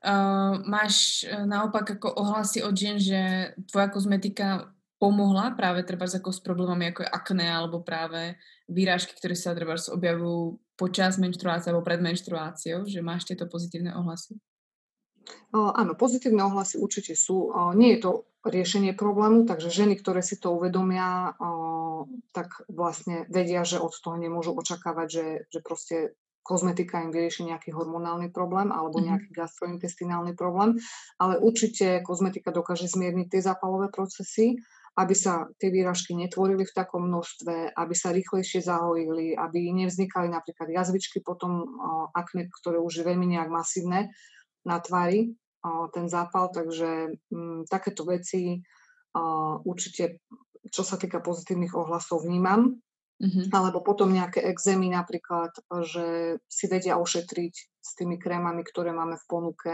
[0.04, 6.32] Uh, máš uh, naopak ako ohlasy od žien, že tvoja kozmetika pomohla práve treba ako
[6.32, 8.36] s problémami ako je akné alebo práve
[8.68, 14.40] výrážky, ktoré sa treba objavujú počas menštruácie alebo pred menštruáciou, že máš tieto pozitívne ohlasy?
[15.54, 17.54] Áno, pozitívne ohlasy určite sú.
[17.78, 18.12] Nie je to
[18.44, 21.38] riešenie problému, takže ženy, ktoré si to uvedomia,
[22.36, 25.96] tak vlastne vedia, že od toho nemôžu očakávať, že, že proste
[26.44, 29.06] kozmetika im vyrieši nejaký hormonálny problém alebo mhm.
[29.08, 30.76] nejaký gastrointestinálny problém,
[31.16, 34.60] ale určite kozmetika dokáže zmierniť tie zápalové procesy
[34.94, 40.70] aby sa tie výražky netvorili v takom množstve, aby sa rýchlejšie zahojili, aby nevznikali napríklad
[40.70, 41.66] jazvičky potom
[42.14, 44.14] akne, ktoré už je veľmi nejak masívne
[44.64, 45.36] na tvári,
[45.96, 48.60] ten zápal, takže m, mm, takéto veci
[49.64, 50.20] určite,
[50.68, 52.82] čo sa týka pozitívnych ohlasov, vnímam.
[53.24, 53.56] Mm-hmm.
[53.56, 55.56] Alebo potom nejaké exémy napríklad,
[55.86, 59.74] že si vedia ošetriť s tými krémami, ktoré máme v ponuke,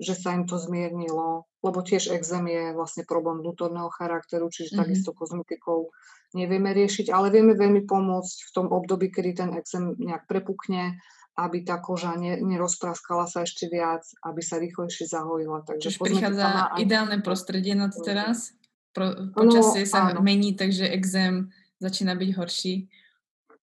[0.00, 4.80] že sa im to zmiernilo, lebo tiež exém je vlastne problém vnútorného charakteru, čiže mm-hmm.
[4.80, 5.92] takisto kozmetikou
[6.34, 10.98] nevieme riešiť, ale vieme veľmi pomôcť v tom období, kedy ten exém nejak prepukne,
[11.40, 15.64] aby tá koža ne, nerozpraskala sa ešte viac, aby sa rýchlejšie zahojila.
[15.64, 16.84] Takže Čiže prichádza aj...
[16.84, 18.52] ideálne prostredie na to teraz?
[18.92, 20.20] Pro, počasie no, sa áno.
[20.20, 21.48] mení, takže exém
[21.80, 22.74] začína byť horší.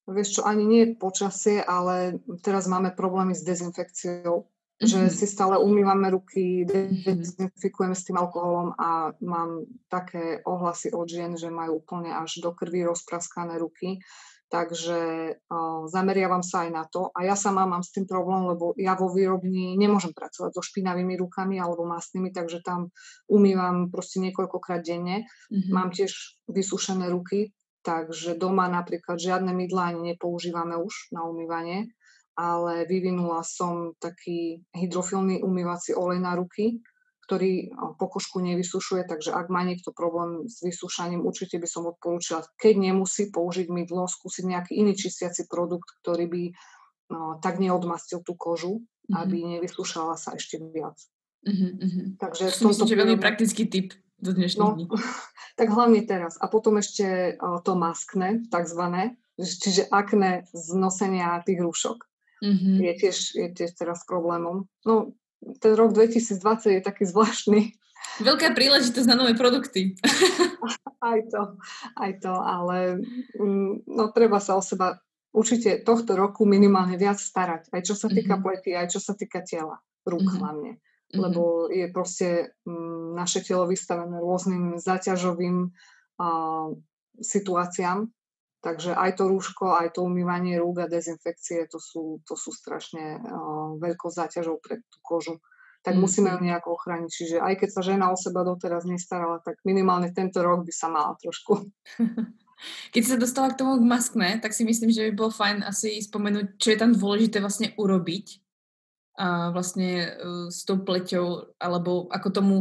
[0.07, 4.47] Vieš čo, ani nie počasie, ale teraz máme problémy s dezinfekciou
[4.77, 5.17] že mm-hmm.
[5.17, 6.61] si stále umývame ruky,
[7.01, 12.53] dezinfikujeme s tým alkoholom a mám také ohlasy od žien, že majú úplne až do
[12.53, 13.97] krvi rozpraskané ruky.
[14.47, 14.99] Takže
[15.35, 17.11] uh, zameriavam sa aj na to.
[17.11, 21.19] A ja sama mám s tým problém, lebo ja vo výrobni nemôžem pracovať so špinavými
[21.19, 22.95] rukami alebo masnými, takže tam
[23.27, 25.27] umývam proste niekoľkokrát denne.
[25.51, 25.71] Mm-hmm.
[25.75, 27.51] Mám tiež vysúšené ruky,
[27.83, 31.91] takže doma napríklad žiadne mydla ani nepoužívame už na umývanie
[32.37, 36.77] ale vyvinula som taký hydrofilný umývací olej na ruky,
[37.27, 42.87] ktorý pokožku nevysušuje, takže ak má niekto problém s vysúšaním, určite by som odporúčila, keď
[42.87, 46.43] nemusí použiť mydlo, skúsiť nejaký iný čistiaci produkt, ktorý by
[47.11, 49.19] no, tak neodmastil tú kožu, mm-hmm.
[49.19, 50.95] aby nevysúšala sa ešte viac.
[51.43, 52.15] Mm-hmm.
[52.15, 53.91] Takže tomto myslím, veľmi praktický tip
[54.23, 54.85] do dnešných no, dní.
[55.59, 56.39] tak hlavne teraz.
[56.39, 57.35] A potom ešte
[57.67, 62.07] to maskne, takzvané, čiže akné z nosenia tých rúšok
[62.39, 62.75] mm-hmm.
[62.87, 64.65] je, tiež, je tiež teraz problémom.
[64.87, 65.11] No,
[65.59, 67.77] ten rok 2020 je taký zvláštny.
[68.21, 69.93] Veľká príležitosť na nové produkty.
[71.01, 71.41] aj to,
[71.97, 73.01] aj to, ale
[73.37, 74.97] mm, no, treba sa o seba
[75.33, 77.69] určite tohto roku minimálne viac starať.
[77.69, 78.45] Aj čo sa týka mm-hmm.
[78.45, 79.77] plety, aj čo sa týka tela.
[80.07, 80.39] Rúk mm-hmm.
[80.41, 80.71] hlavne.
[80.77, 81.19] Mm-hmm.
[81.21, 82.27] Lebo je proste
[82.65, 85.69] m, mm, naše telo vystavené rôznym záťažovým
[86.17, 86.27] a,
[87.21, 88.09] situáciám
[88.67, 93.15] Takže aj to rúško, aj to umývanie rúk a dezinfekcie, to sú, to sú strašne
[93.15, 95.39] uh, veľkou záťažou pre tú kožu.
[95.87, 96.01] Tak mm.
[96.03, 97.07] musíme ju nejako ochrániť.
[97.07, 100.91] Čiže aj keď sa žena o seba doteraz nestarala, tak minimálne tento rok by sa
[100.91, 101.63] mala trošku.
[102.91, 106.01] Keď sa dostala k tomu k maskne, tak si myslím, že by bolo fajn asi
[106.01, 108.41] spomenúť, čo je tam dôležité vlastne urobiť
[109.21, 112.55] a vlastne uh, s tou pleťou, alebo ako tomu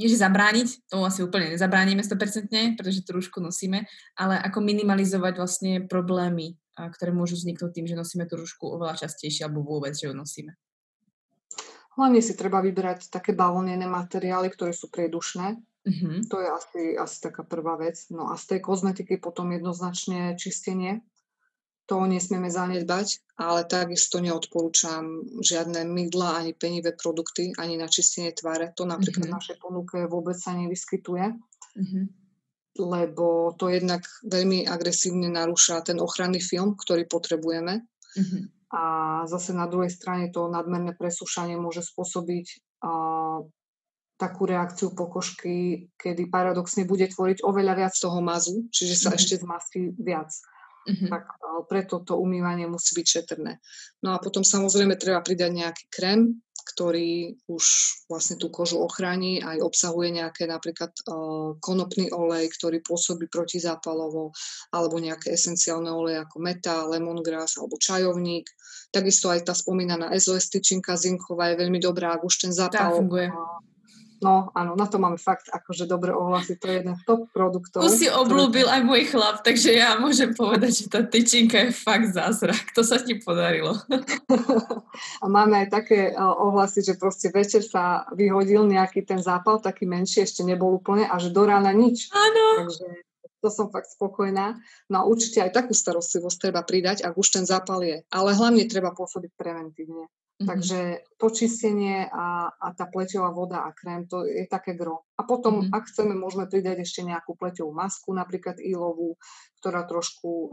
[0.00, 3.84] nie že zabrániť, tomu asi úplne nezabránime 100%, pretože tú rúšku nosíme,
[4.16, 9.44] ale ako minimalizovať vlastne problémy, ktoré môžu vzniknúť tým, že nosíme tú rúšku oveľa častejšie
[9.44, 10.56] alebo vôbec, že ju nosíme.
[12.00, 15.60] Hlavne si treba vybrať také bavlnené materiály, ktoré sú priedušné.
[15.84, 16.32] Mm-hmm.
[16.32, 18.00] To je asi, asi taká prvá vec.
[18.08, 21.04] No a z tej kozmetiky potom jednoznačne čistenie
[21.90, 28.70] to nesmieme zanedbať, ale takisto neodporúčam žiadne mydla ani penivé produkty, ani na čistenie tváre.
[28.78, 29.34] To napríklad mm-hmm.
[29.34, 32.04] v našej ponuke vôbec sa nevyskytuje, mm-hmm.
[32.78, 37.82] lebo to jednak veľmi agresívne narúša ten ochranný film, ktorý potrebujeme.
[38.14, 38.42] Mm-hmm.
[38.70, 38.82] A
[39.26, 42.46] zase na druhej strane to nadmerné presúšanie môže spôsobiť
[42.86, 43.42] uh,
[44.14, 49.18] takú reakciu pokožky, kedy paradoxne bude tvoriť oveľa viac toho mazu, čiže sa mm-hmm.
[49.18, 50.30] ešte zmastí viac.
[50.88, 51.10] Mm-hmm.
[51.12, 51.24] Tak
[51.68, 53.60] preto to umývanie musí byť šetrné.
[54.00, 57.64] No a potom samozrejme treba pridať nejaký krém, ktorý už
[58.06, 64.30] vlastne tú kožu ochráni, aj obsahuje nejaké napríklad uh, konopný olej, ktorý pôsobí protizápalovo,
[64.70, 68.46] alebo nejaké esenciálne oleje ako meta, lemongrass alebo čajovník.
[68.94, 72.92] Takisto aj tá spomínaná ezoestičinka zinková je veľmi dobrá, ak už ten zápal...
[72.92, 73.28] Tá funguje.
[74.20, 76.60] No áno, na to máme fakt akože dobré ohlasy.
[76.60, 77.80] To je jeden z top produktov.
[77.80, 78.76] To si oblúbil ktorý...
[78.76, 82.68] aj môj chlap, takže ja môžem povedať, že tá tyčinka je fakt zázrak.
[82.76, 83.80] To sa ti podarilo.
[85.22, 90.28] A máme aj také ohlasy, že proste večer sa vyhodil nejaký ten zápal, taký menší,
[90.28, 92.12] ešte nebol úplne, a že do rána nič.
[92.12, 92.68] Áno.
[92.68, 92.86] Takže
[93.40, 94.60] to som fakt spokojná.
[94.92, 98.04] No a určite aj takú starostlivosť treba pridať, ak už ten zápal je.
[98.12, 100.12] Ale hlavne treba pôsobiť preventívne.
[100.40, 100.56] Mm-hmm.
[100.56, 100.80] Takže
[101.20, 105.04] počistenie a, a tá pleťová voda a krém, to je také gro.
[105.20, 105.76] A potom, mm-hmm.
[105.76, 109.20] ak chceme, môžeme pridať ešte nejakú pleťovú masku, napríklad ílovú,
[109.60, 110.48] ktorá trošku um,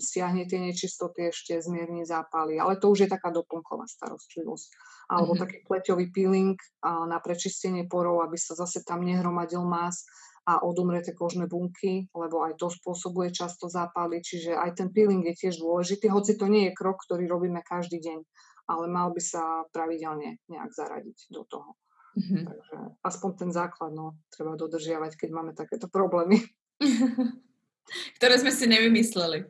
[0.00, 2.56] stiahne tie nečistoty, ešte zmierni zápaly.
[2.56, 4.68] Ale to už je taká doplnková starostlivosť.
[5.12, 5.44] Alebo mm-hmm.
[5.44, 10.08] taký pleťový peeling uh, na prečistenie porov, aby sa zase tam nehromadil más
[10.48, 15.36] a odumrete kožné bunky, lebo aj to spôsobuje často zápaly, čiže aj ten peeling je
[15.36, 18.24] tiež dôležitý, hoci to nie je krok, ktorý robíme každý deň
[18.68, 21.74] ale mal by sa pravidelne nejak zaradiť do toho.
[22.18, 22.44] Mm-hmm.
[22.44, 26.44] Takže aspoň ten základ no, treba dodržiavať, keď máme takéto problémy.
[28.20, 29.48] Ktoré sme si nevymysleli.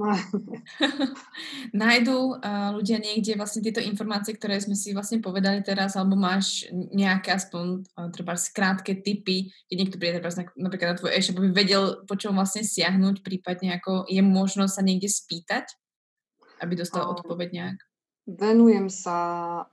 [1.74, 6.70] Nájdú uh, ľudia niekde vlastne tieto informácie, ktoré sme si vlastne povedali teraz, alebo máš
[6.70, 11.50] nejaké aspoň uh, treba krátke tipy, keď niekto príde treba napríklad na tvoj e-shop, aby
[11.50, 15.74] vedel, po čom vlastne siahnuť, prípadne ako je možno sa niekde spýtať,
[16.62, 17.78] aby dostal um, odpoveď nejak?
[18.30, 19.18] Venujem sa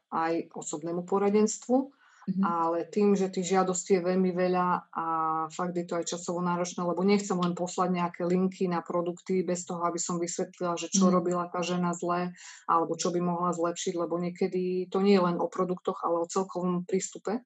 [0.10, 2.42] aj osobnému poradenstvu, mm-hmm.
[2.42, 5.06] ale tým, že tých žiadostí je veľmi veľa a
[5.54, 9.64] fakt je to aj časovo náročné, lebo nechcem len poslať nejaké linky na produkty bez
[9.70, 11.14] toho, aby som vysvetlila, že čo mm.
[11.14, 12.34] robila tá žena zle
[12.66, 16.30] alebo čo by mohla zlepšiť, lebo niekedy to nie je len o produktoch, ale o
[16.30, 17.46] celkovom prístupe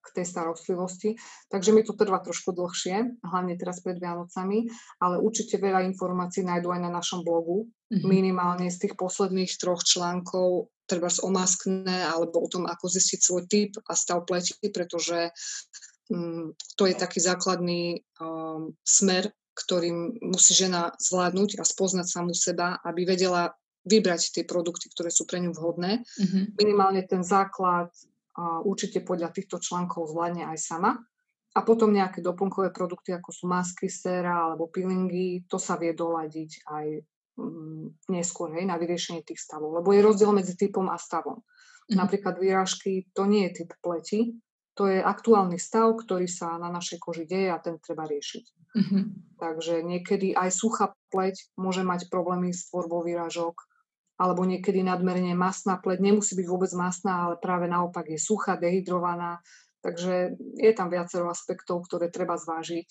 [0.00, 1.16] k tej starostlivosti.
[1.52, 6.72] Takže mi to trvá trošku dlhšie, hlavne teraz pred Vianocami, ale určite veľa informácií nájdú
[6.72, 7.68] aj na našom blogu.
[7.90, 8.06] Mm-hmm.
[8.06, 13.42] Minimálne z tých posledných troch článkov, treba o maskne alebo o tom, ako zistiť svoj
[13.50, 15.34] typ a stav pleti, pretože
[16.10, 22.78] um, to je taký základný um, smer, ktorým musí žena zvládnuť a spoznať samú seba,
[22.86, 23.54] aby vedela
[23.86, 26.06] vybrať tie produkty, ktoré sú pre ňu vhodné.
[26.06, 26.44] Mm-hmm.
[26.58, 27.90] Minimálne ten základ
[28.38, 30.94] a určite podľa týchto článkov zvládne aj sama.
[31.50, 36.62] A potom nejaké doplnkové produkty, ako sú masky, séra alebo peelingy, to sa vie doladiť
[36.62, 36.86] aj
[38.10, 39.80] neskôr hej, na vyriešenie tých stavov.
[39.80, 41.40] Lebo je rozdiel medzi typom a stavom.
[41.40, 41.96] Mm-hmm.
[41.96, 44.38] Napríklad výražky, to nie je typ pleti,
[44.78, 48.44] to je aktuálny stav, ktorý sa na našej koži deje a ten treba riešiť.
[48.70, 49.04] Mm-hmm.
[49.42, 53.58] Takže niekedy aj suchá pleť môže mať problémy s tvorbou výražok,
[54.20, 59.40] alebo niekedy nadmerne masná pleť nemusí byť vôbec masná, ale práve naopak je suchá, dehydrovaná.
[59.80, 62.88] Takže je tam viacero aspektov, ktoré treba zvážiť.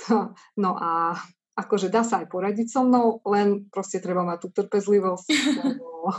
[0.64, 1.14] No a
[1.56, 5.28] akože dá sa aj poradiť so mnou, len proste treba mať tú trpezlivosť,
[5.76, 6.12] lebo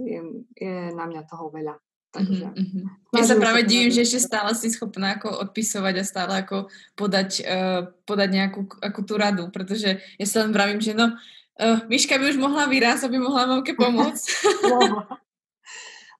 [0.00, 0.18] je,
[0.56, 1.76] je na mňa toho veľa.
[2.14, 2.84] Takže, mm-hmm.
[3.18, 7.42] Ja sa práve divím, že ešte stále si schopná ako odpisovať a stále ako podať,
[7.42, 12.14] uh, podať nejakú ako tú radu, pretože ja sa len vravím, že no, uh, Miška
[12.14, 14.26] by už mohla vyraz, aby mohla mamke pomôcť.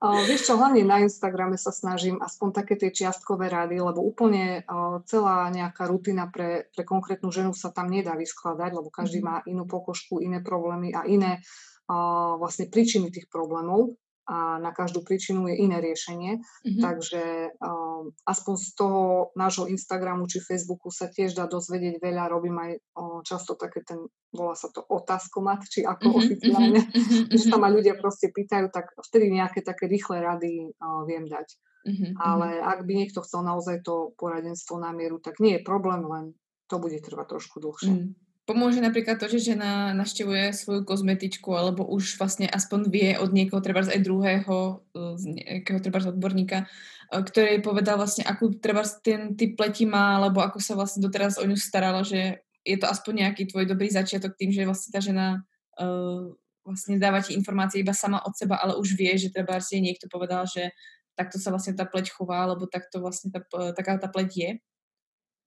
[0.05, 4.61] Uh, vieš čo, hlavne na Instagrame sa snažím aspoň také tie čiastkové rady, lebo úplne
[4.69, 9.25] uh, celá nejaká rutina pre, pre konkrétnu ženu sa tam nedá vyskladať, lebo každý mm.
[9.25, 11.41] má inú pokožku, iné problémy a iné
[11.89, 16.41] uh, vlastne príčiny tých problémov a na každú príčinu je iné riešenie.
[16.41, 16.81] Mm-hmm.
[16.81, 17.23] Takže
[17.61, 19.03] um, aspoň z toho
[19.37, 22.33] nášho Instagramu či Facebooku sa tiež dá dozvedieť veľa.
[22.33, 24.01] Robím aj um, často také ten,
[24.33, 26.21] volá sa to otázkomat, či ako mm-hmm.
[26.25, 27.31] oficiálne, mm-hmm.
[27.39, 31.49] že sa ma ľudia proste pýtajú, tak vtedy nejaké také rýchle rady uh, viem dať.
[31.85, 32.13] Mm-hmm.
[32.17, 36.33] Ale ak by niekto chcel naozaj to poradenstvo na mieru, tak nie je problém, len
[36.65, 37.93] to bude trvať trošku dlhšie.
[37.93, 38.24] Mm.
[38.45, 43.65] Pomôže napríklad to, že žena naštevuje svoju kozmetičku alebo už vlastne aspoň vie od niekoho,
[43.65, 46.69] treba aj druhého, z nejakého treba odborníka,
[47.09, 51.49] ktorý povedal vlastne, akú treba ten typ pleti má, alebo ako sa vlastne doteraz o
[51.49, 55.41] ňu starala, že je to aspoň nejaký tvoj dobrý začiatok tým, že vlastne tá žena
[55.81, 56.29] uh,
[56.65, 60.09] vlastne dáva ti informácie iba sama od seba, ale už vie, že treba si niekto
[60.09, 60.73] povedal, že
[61.17, 63.41] takto sa vlastne tá pleť chová, alebo takto vlastne tá,
[63.73, 64.51] taká tá pleť je.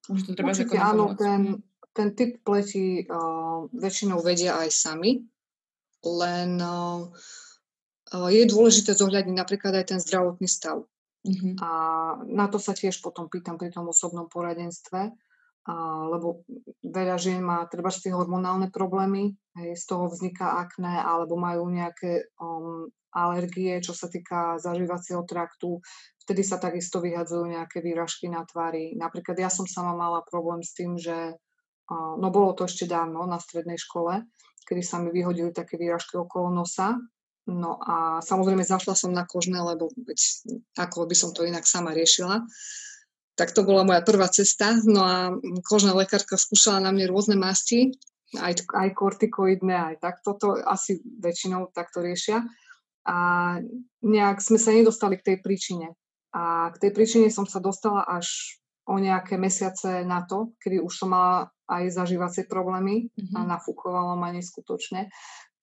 [0.08, 1.62] Môže to treba Určite áno, ten,
[1.98, 5.26] ten typ pleti uh, väčšinou vedia aj sami,
[6.06, 7.10] len uh,
[8.30, 10.86] je dôležité zohľadniť napríklad aj ten zdravotný stav.
[11.26, 11.54] Mm-hmm.
[11.60, 11.70] A
[12.30, 16.46] na to sa tiež potom pýtam pri tom osobnom poradenstve, uh, lebo
[16.86, 22.30] veľa žien má treba tie hormonálne problémy, hej, z toho vzniká akné, alebo majú nejaké
[22.38, 25.82] um, alergie, čo sa týka zažívacieho traktu.
[26.22, 28.94] Vtedy sa takisto vyhadzujú nejaké výražky na tvári.
[28.94, 31.34] Napríklad ja som sama mala problém s tým, že
[31.94, 34.28] no bolo to ešte dávno na strednej škole,
[34.68, 37.00] kedy sa mi vyhodili také výražky okolo nosa.
[37.48, 40.20] No a samozrejme zašla som na kožné, lebo veď,
[40.76, 42.44] ako by som to inak sama riešila.
[43.40, 44.76] Tak to bola moja prvá cesta.
[44.84, 45.32] No a
[45.64, 47.96] kožná lekárka skúšala na mne rôzne masti,
[48.36, 50.36] aj, aj kortikoidné, aj takto.
[50.44, 52.44] To asi väčšinou takto riešia.
[53.08, 53.18] A
[54.04, 55.96] nejak sme sa nedostali k tej príčine.
[56.36, 60.92] A k tej príčine som sa dostala až o nejaké mesiace na to, kedy už
[60.92, 63.36] som mala aj zažívacie problémy mm-hmm.
[63.36, 65.12] a nafúkovalo ma neskutočne.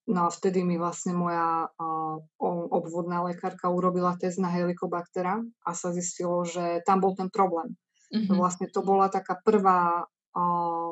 [0.05, 2.21] No a vtedy mi vlastne moja uh,
[2.69, 7.73] obvodná lekárka urobila test na helikobaktera a sa zistilo, že tam bol ten problém.
[8.13, 8.37] Mm-hmm.
[8.37, 10.05] Vlastne to bola taká prvá,
[10.37, 10.89] uh,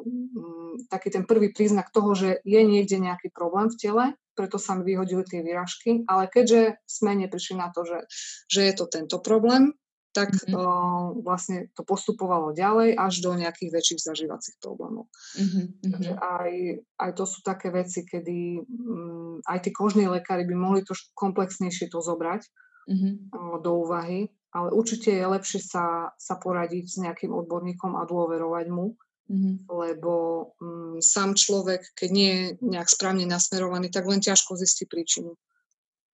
[0.90, 4.82] taký ten prvý príznak toho, že je niekde nejaký problém v tele, preto sa mi
[4.82, 8.10] vyhodili tie výražky, ale keďže sme neprišli na to, že,
[8.50, 9.78] že je to tento problém,
[10.14, 10.54] tak mm-hmm.
[10.54, 15.10] uh, vlastne to postupovalo ďalej až do nejakých väčších zažívacích problémov.
[15.36, 15.66] Mm-hmm.
[15.90, 16.54] Takže aj,
[17.02, 21.90] aj to sú také veci, kedy um, aj tí kožní lekári by mohli trošku komplexnejšie
[21.90, 22.46] to zobrať
[22.88, 23.14] mm-hmm.
[23.34, 28.70] uh, do úvahy, ale určite je lepšie sa, sa poradiť s nejakým odborníkom a dôverovať
[28.70, 28.94] mu,
[29.34, 29.66] mm-hmm.
[29.66, 30.14] lebo
[30.62, 35.34] um, sám človek, keď nie je nejak správne nasmerovaný, tak len ťažko zistí príčinu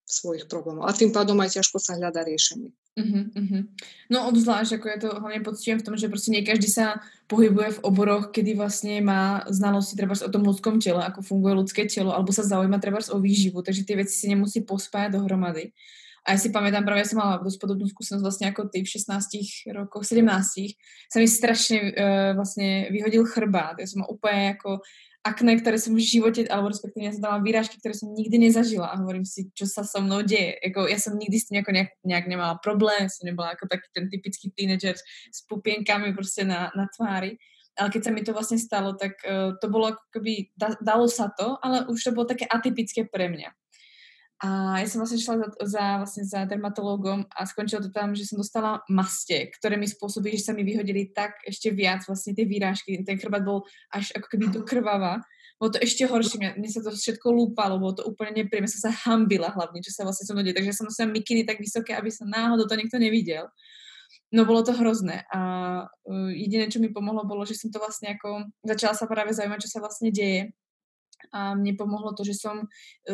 [0.10, 0.90] svojich problémov.
[0.90, 2.74] A tým pádom aj ťažko sa hľadá riešenie.
[3.00, 3.64] Uh-huh, uh-huh.
[4.10, 7.00] No obzvlášť, ako je to hlavne pocitujem v tom, že proste nie každý sa
[7.30, 11.86] pohybuje v oboroch, kedy vlastne má znalosti treba o tom ľudskom tele, ako funguje ľudské
[11.86, 15.72] telo, alebo sa zaujíma treba o výživu, takže tie veci si nemusí pospájať dohromady.
[16.28, 18.92] A ja si pamätám, práve ja som mala dosť podobnú skúsenosť vlastne ako ty v
[18.92, 20.28] 16 rokoch, 17
[21.08, 23.80] sa mi strašne uh, vlastne vyhodil chrbát.
[23.80, 24.84] Ja som úplne ako
[25.20, 28.88] akné, ktoré som v živote, alebo respektíve ja som dala výrážky, ktoré som nikdy nezažila
[28.88, 30.56] a hovorím si, čo sa so mnou deje.
[30.64, 34.08] Jako, ja som nikdy s tým nejak, nejak nemala problém, som nebola ako taký ten
[34.08, 34.96] typický tínedžer
[35.30, 37.36] s pupienkami proste na, na tvári.
[37.76, 40.20] Ale keď sa mi to vlastne stalo, tak uh, to bolo ako
[40.56, 43.52] da, dalo sa to, ale už to bolo také atypické pre mňa.
[44.40, 48.24] A ja som vlastne šla za, za, vlastne za dermatológom a skončilo to tam, že
[48.24, 52.48] som dostala maste, ktoré mi spôsobili, že sa mi vyhodili tak ešte viac vlastne tie
[52.48, 52.96] výrážky.
[53.04, 55.20] Ten chrbát bol až ako keby do krvava.
[55.60, 58.88] Bolo to ešte horšie, mňa, mne sa to všetko lúpalo, bolo to úplne nepríjemné, som
[58.88, 60.56] sa hambila hlavne, čo sa vlastne so mnou deje.
[60.56, 63.52] Takže som nosila mikiny tak vysoké, aby sa náhodou to niekto nevidel.
[64.32, 65.40] No bolo to hrozné a
[65.84, 69.68] uh, jediné, čo mi pomohlo, bolo, že som to vlastne ako začala sa práve zaujímať,
[69.68, 70.54] čo sa vlastne deje
[71.30, 72.68] a mne pomohlo to, že som e,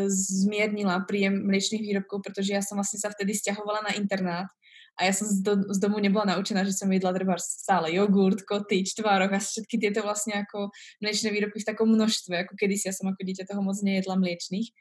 [0.08, 4.50] zmiernila príjem mliečných výrobkov, pretože ja som vlastne sa vtedy stiahovala na internát
[4.96, 8.48] a ja som z, do, z domu nebola naučená, že som jedla treba stále jogurt,
[8.48, 10.72] koty, čtvároch a všetky tieto vlastne ako
[11.04, 14.72] mliečné výrobky v takom množstve, ako kedysi ja som ako dieťa toho moc nejedla mliečných.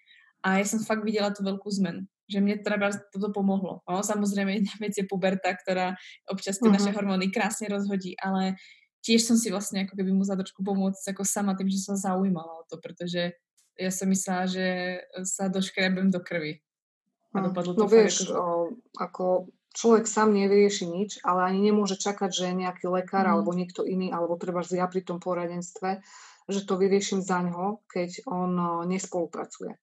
[0.46, 3.84] A ja som fakt videla tú veľkú zmenu že mne treba toto pomohlo.
[3.84, 5.92] No, samozrejme, jedna vec je puberta, ktorá
[6.24, 6.80] občas tie uh-huh.
[6.80, 8.56] naše hormóny krásne rozhodí, ale
[9.04, 12.64] tiež som si vlastne ako keby musela trošku pomôcť ako sama tým, že sa zaujímala
[12.64, 13.36] o to, pretože
[13.76, 14.66] ja som myslela, že
[15.28, 16.64] sa doškrebem do krvi.
[17.36, 17.44] A hm.
[17.52, 18.80] dopadlo to no vieš, ako...
[18.96, 19.26] Ako
[19.74, 23.32] človek sám nevyrieši nič, ale ani nemôže čakať, že nejaký lekár mm.
[23.34, 25.98] alebo niekto iný, alebo treba ja pri tom poradenstve,
[26.46, 28.54] že to vyrieším za ňo, keď on
[28.86, 29.74] nespolupracuje.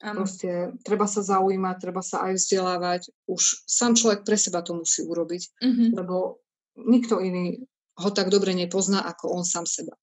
[0.00, 0.24] Ano.
[0.24, 3.02] Proste treba sa zaujímať, treba sa aj vzdelávať.
[3.28, 5.88] Už sám človek pre seba to musí urobiť, mm-hmm.
[5.92, 6.40] lebo
[6.80, 7.68] nikto iný
[7.98, 9.94] ho tak dobre nepozná ako on sám seba.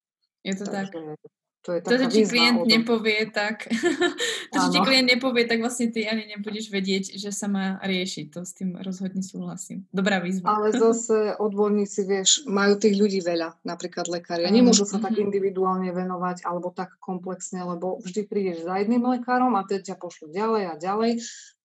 [0.42, 1.32] Je to Takže, tak.
[1.62, 3.70] To, je to, že ti klient nepovie, tak
[4.52, 8.34] to, že ti klient nepovie, tak vlastne ty ani nebudeš vedieť, že sa má riešiť.
[8.34, 9.86] To s tým rozhodne súhlasím.
[9.94, 10.58] Dobrá výzva.
[10.58, 14.50] Ale zase odborníci, vieš, majú tých ľudí veľa, napríklad lekári.
[14.50, 15.30] A nemôžu sa tak mhm.
[15.30, 20.34] individuálne venovať alebo tak komplexne, lebo vždy prídeš za jedným lekárom a teď ťa pošlu
[20.34, 21.12] ďalej a ďalej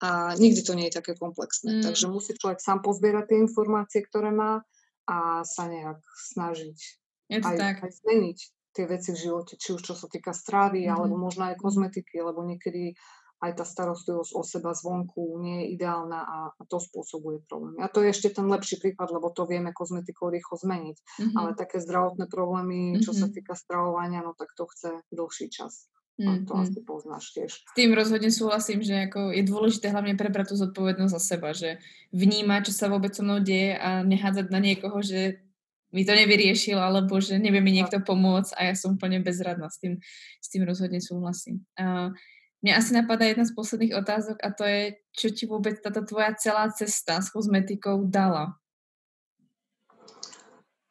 [0.05, 1.81] a nikdy to nie je také komplexné.
[1.81, 1.83] Mm.
[1.89, 4.61] Takže musí človek sám pozbierať tie informácie, ktoré má
[5.07, 6.03] a sa nejak
[6.35, 6.79] snažiť
[7.27, 7.77] je to aj, tak.
[7.83, 8.39] aj zmeniť
[8.77, 10.95] tie veci v živote, či už čo sa týka stravy, mm-hmm.
[10.95, 12.95] alebo možno aj kozmetiky, lebo niekedy
[13.37, 17.85] aj tá starostlivosť o seba zvonku nie je ideálna a, a to spôsobuje problémy.
[17.85, 20.97] A to je ešte ten lepší príklad, lebo to vieme kozmetikou rýchlo zmeniť.
[20.97, 21.37] Mm-hmm.
[21.37, 23.21] Ale také zdravotné problémy, čo mm-hmm.
[23.21, 25.89] sa týka stravovania, no tak to chce dlhší čas.
[26.17, 26.65] To mm-hmm.
[26.65, 27.51] asi poznáš tiež.
[27.61, 31.77] S tým rozhodne súhlasím, že ako je dôležité hlavne prebrať tú zodpovednosť za seba, že
[32.17, 35.45] vnímať, čo sa vôbec so mnou deje a nehádzať na niekoho, že
[35.93, 39.69] mi to nevyriešil, alebo že nevie mi niekto pomôcť a ja som úplne bezradná.
[39.69, 40.01] S tým,
[40.41, 41.69] s tým rozhodne súhlasím.
[41.77, 42.17] A
[42.65, 46.33] mňa asi napadá jedna z posledných otázok a to je, čo ti vôbec táto tvoja
[46.41, 48.57] celá cesta s kozmetikou dala?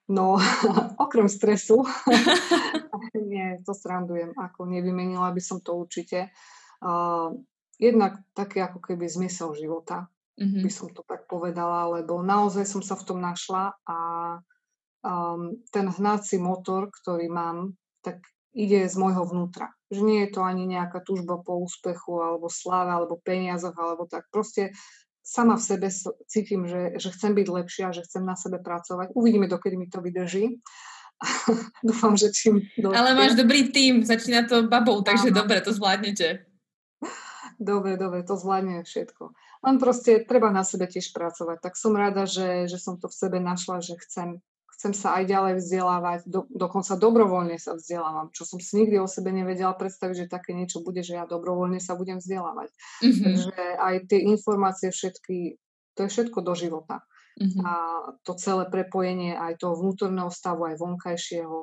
[0.05, 0.37] No,
[1.05, 1.81] okrem stresu,
[3.31, 6.29] nie, to srandujem, ako nevymenila by som to určite.
[6.77, 7.33] Uh,
[7.81, 10.05] jednak taký ako keby zmysel života,
[10.37, 10.61] mm-hmm.
[10.61, 13.99] by som to tak povedala, lebo naozaj som sa v tom našla a
[15.01, 17.73] um, ten hnací motor, ktorý mám,
[18.05, 18.21] tak
[18.55, 19.75] ide z môjho vnútra.
[19.91, 24.29] Že nie je to ani nejaká túžba po úspechu, alebo sláve, alebo peniazoch, alebo tak.
[24.31, 24.71] Proste
[25.25, 25.87] sama v sebe
[26.29, 29.17] cítim, že, že chcem byť lepšia, že chcem na sebe pracovať.
[29.17, 30.61] Uvidíme, dokedy mi to vydrží.
[31.87, 32.61] Dúfam, že čím...
[32.77, 32.93] Dlhšie.
[32.93, 35.41] Ale máš dobrý tým, začína to babou, takže Áno.
[35.41, 36.45] dobre, to zvládnete.
[37.57, 39.31] Dobre, dobre, to zvládne všetko.
[39.65, 41.57] Len proste treba na sebe tiež pracovať.
[41.63, 44.43] Tak som rada, že, že som to v sebe našla, že chcem
[44.75, 49.07] chcem sa aj ďalej vzdelávať, do, dokonca dobrovoľne sa vzdelávam, čo som si nikdy o
[49.07, 52.69] sebe nevedela predstaviť, že také niečo bude, že ja dobrovoľne sa budem vzdelávať.
[52.99, 53.23] Mm-hmm.
[53.23, 55.55] Takže aj tie informácie všetky,
[55.95, 57.07] to je všetko do života.
[57.39, 57.63] Mm-hmm.
[57.63, 57.73] A
[58.27, 61.59] to celé prepojenie aj toho vnútorného stavu, aj vonkajšieho.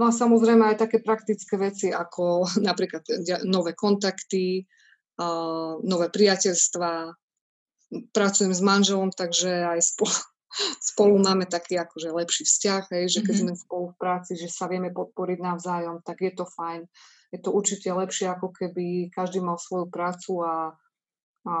[0.00, 3.08] No a samozrejme aj také praktické veci, ako napríklad
[3.48, 4.68] nové kontakty,
[5.16, 7.16] uh, nové priateľstva,
[8.14, 10.14] pracujem s manželom, takže aj spolu,
[10.82, 13.54] spolu máme taký akože lepší vzťah, hej, že keď mm-hmm.
[13.54, 16.86] sme spolu v práci, že sa vieme podporiť navzájom, tak je to fajn.
[17.30, 20.74] Je to určite lepšie, ako keby každý mal svoju prácu a,
[21.46, 21.54] a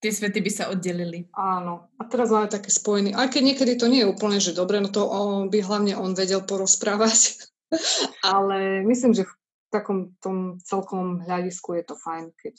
[0.00, 1.28] Tie svety by sa oddelili.
[1.36, 1.92] Áno.
[2.00, 3.12] A teraz máme také spojený.
[3.12, 6.16] Aj keď niekedy to nie je úplne, že dobre, no to on, by hlavne on
[6.16, 7.36] vedel porozprávať.
[8.24, 9.32] Ale myslím, že v
[9.68, 12.56] takom tom celkom hľadisku je to fajn, keď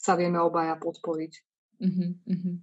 [0.00, 1.32] sa vieme obaja podporiť.
[1.76, 2.56] Uh-huh, uh-huh.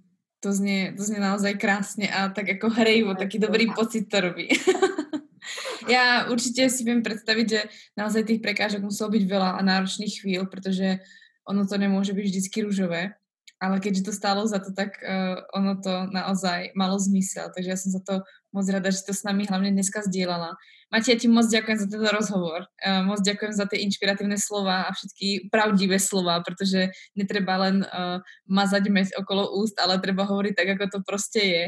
[0.44, 4.52] To znie, to znie naozaj krásne a tak ako hrejivo, taký dobrý pocit to robí.
[5.94, 7.60] ja určite si viem predstaviť, že
[7.96, 11.00] naozaj tých prekážok muselo byť veľa a náročných chvíľ, pretože
[11.46, 13.16] ono to nemôže byť vždy rúžové,
[13.56, 17.48] ale keďže to stálo za to, tak uh, ono to naozaj malo zmysel.
[17.54, 18.20] Takže ja som za to
[18.56, 20.56] moc rada, že to s nami hlavne dneska zdieľala.
[20.88, 22.64] Matia, ti moc ďakujem za tento rozhovor.
[22.80, 28.24] Uh, moc ďakujem za tie inšpiratívne slova a všetky pravdivé slova, pretože netreba len uh,
[28.48, 31.64] mazať med okolo úst, ale treba hovoriť tak, ako to proste je.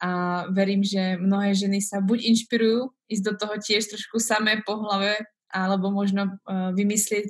[0.00, 0.10] A
[0.48, 5.20] verím, že mnohé ženy sa buď inšpirujú ísť do toho tiež trošku samé po hlave,
[5.52, 7.28] alebo možno uh, vymyslieť,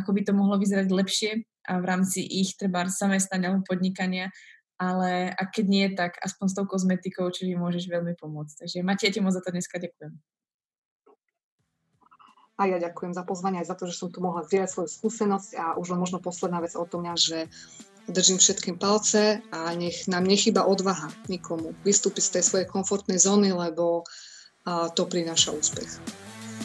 [0.00, 1.30] ako by to mohlo vyzerať lepšie
[1.66, 4.30] a v rámci ich treba zamestnania alebo podnikania,
[4.76, 8.64] ale a keď nie, tak aspoň s tou kozmetikou, či môžeš veľmi pomôcť.
[8.64, 10.12] Takže Matia, ti moc za to dneska ďakujem.
[12.56, 15.50] A ja ďakujem za pozvanie aj za to, že som tu mohla zdieľať svoju skúsenosť
[15.60, 17.52] a už len možno posledná vec o tom, že
[18.08, 23.52] držím všetkým palce a nech nám nechyba odvaha nikomu vystúpiť z tej svojej komfortnej zóny,
[23.52, 24.08] lebo
[24.66, 26.00] to prináša úspech.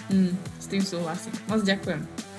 [0.10, 1.36] Mm, s tým súhlasím.
[1.52, 2.31] Moc ďakujem.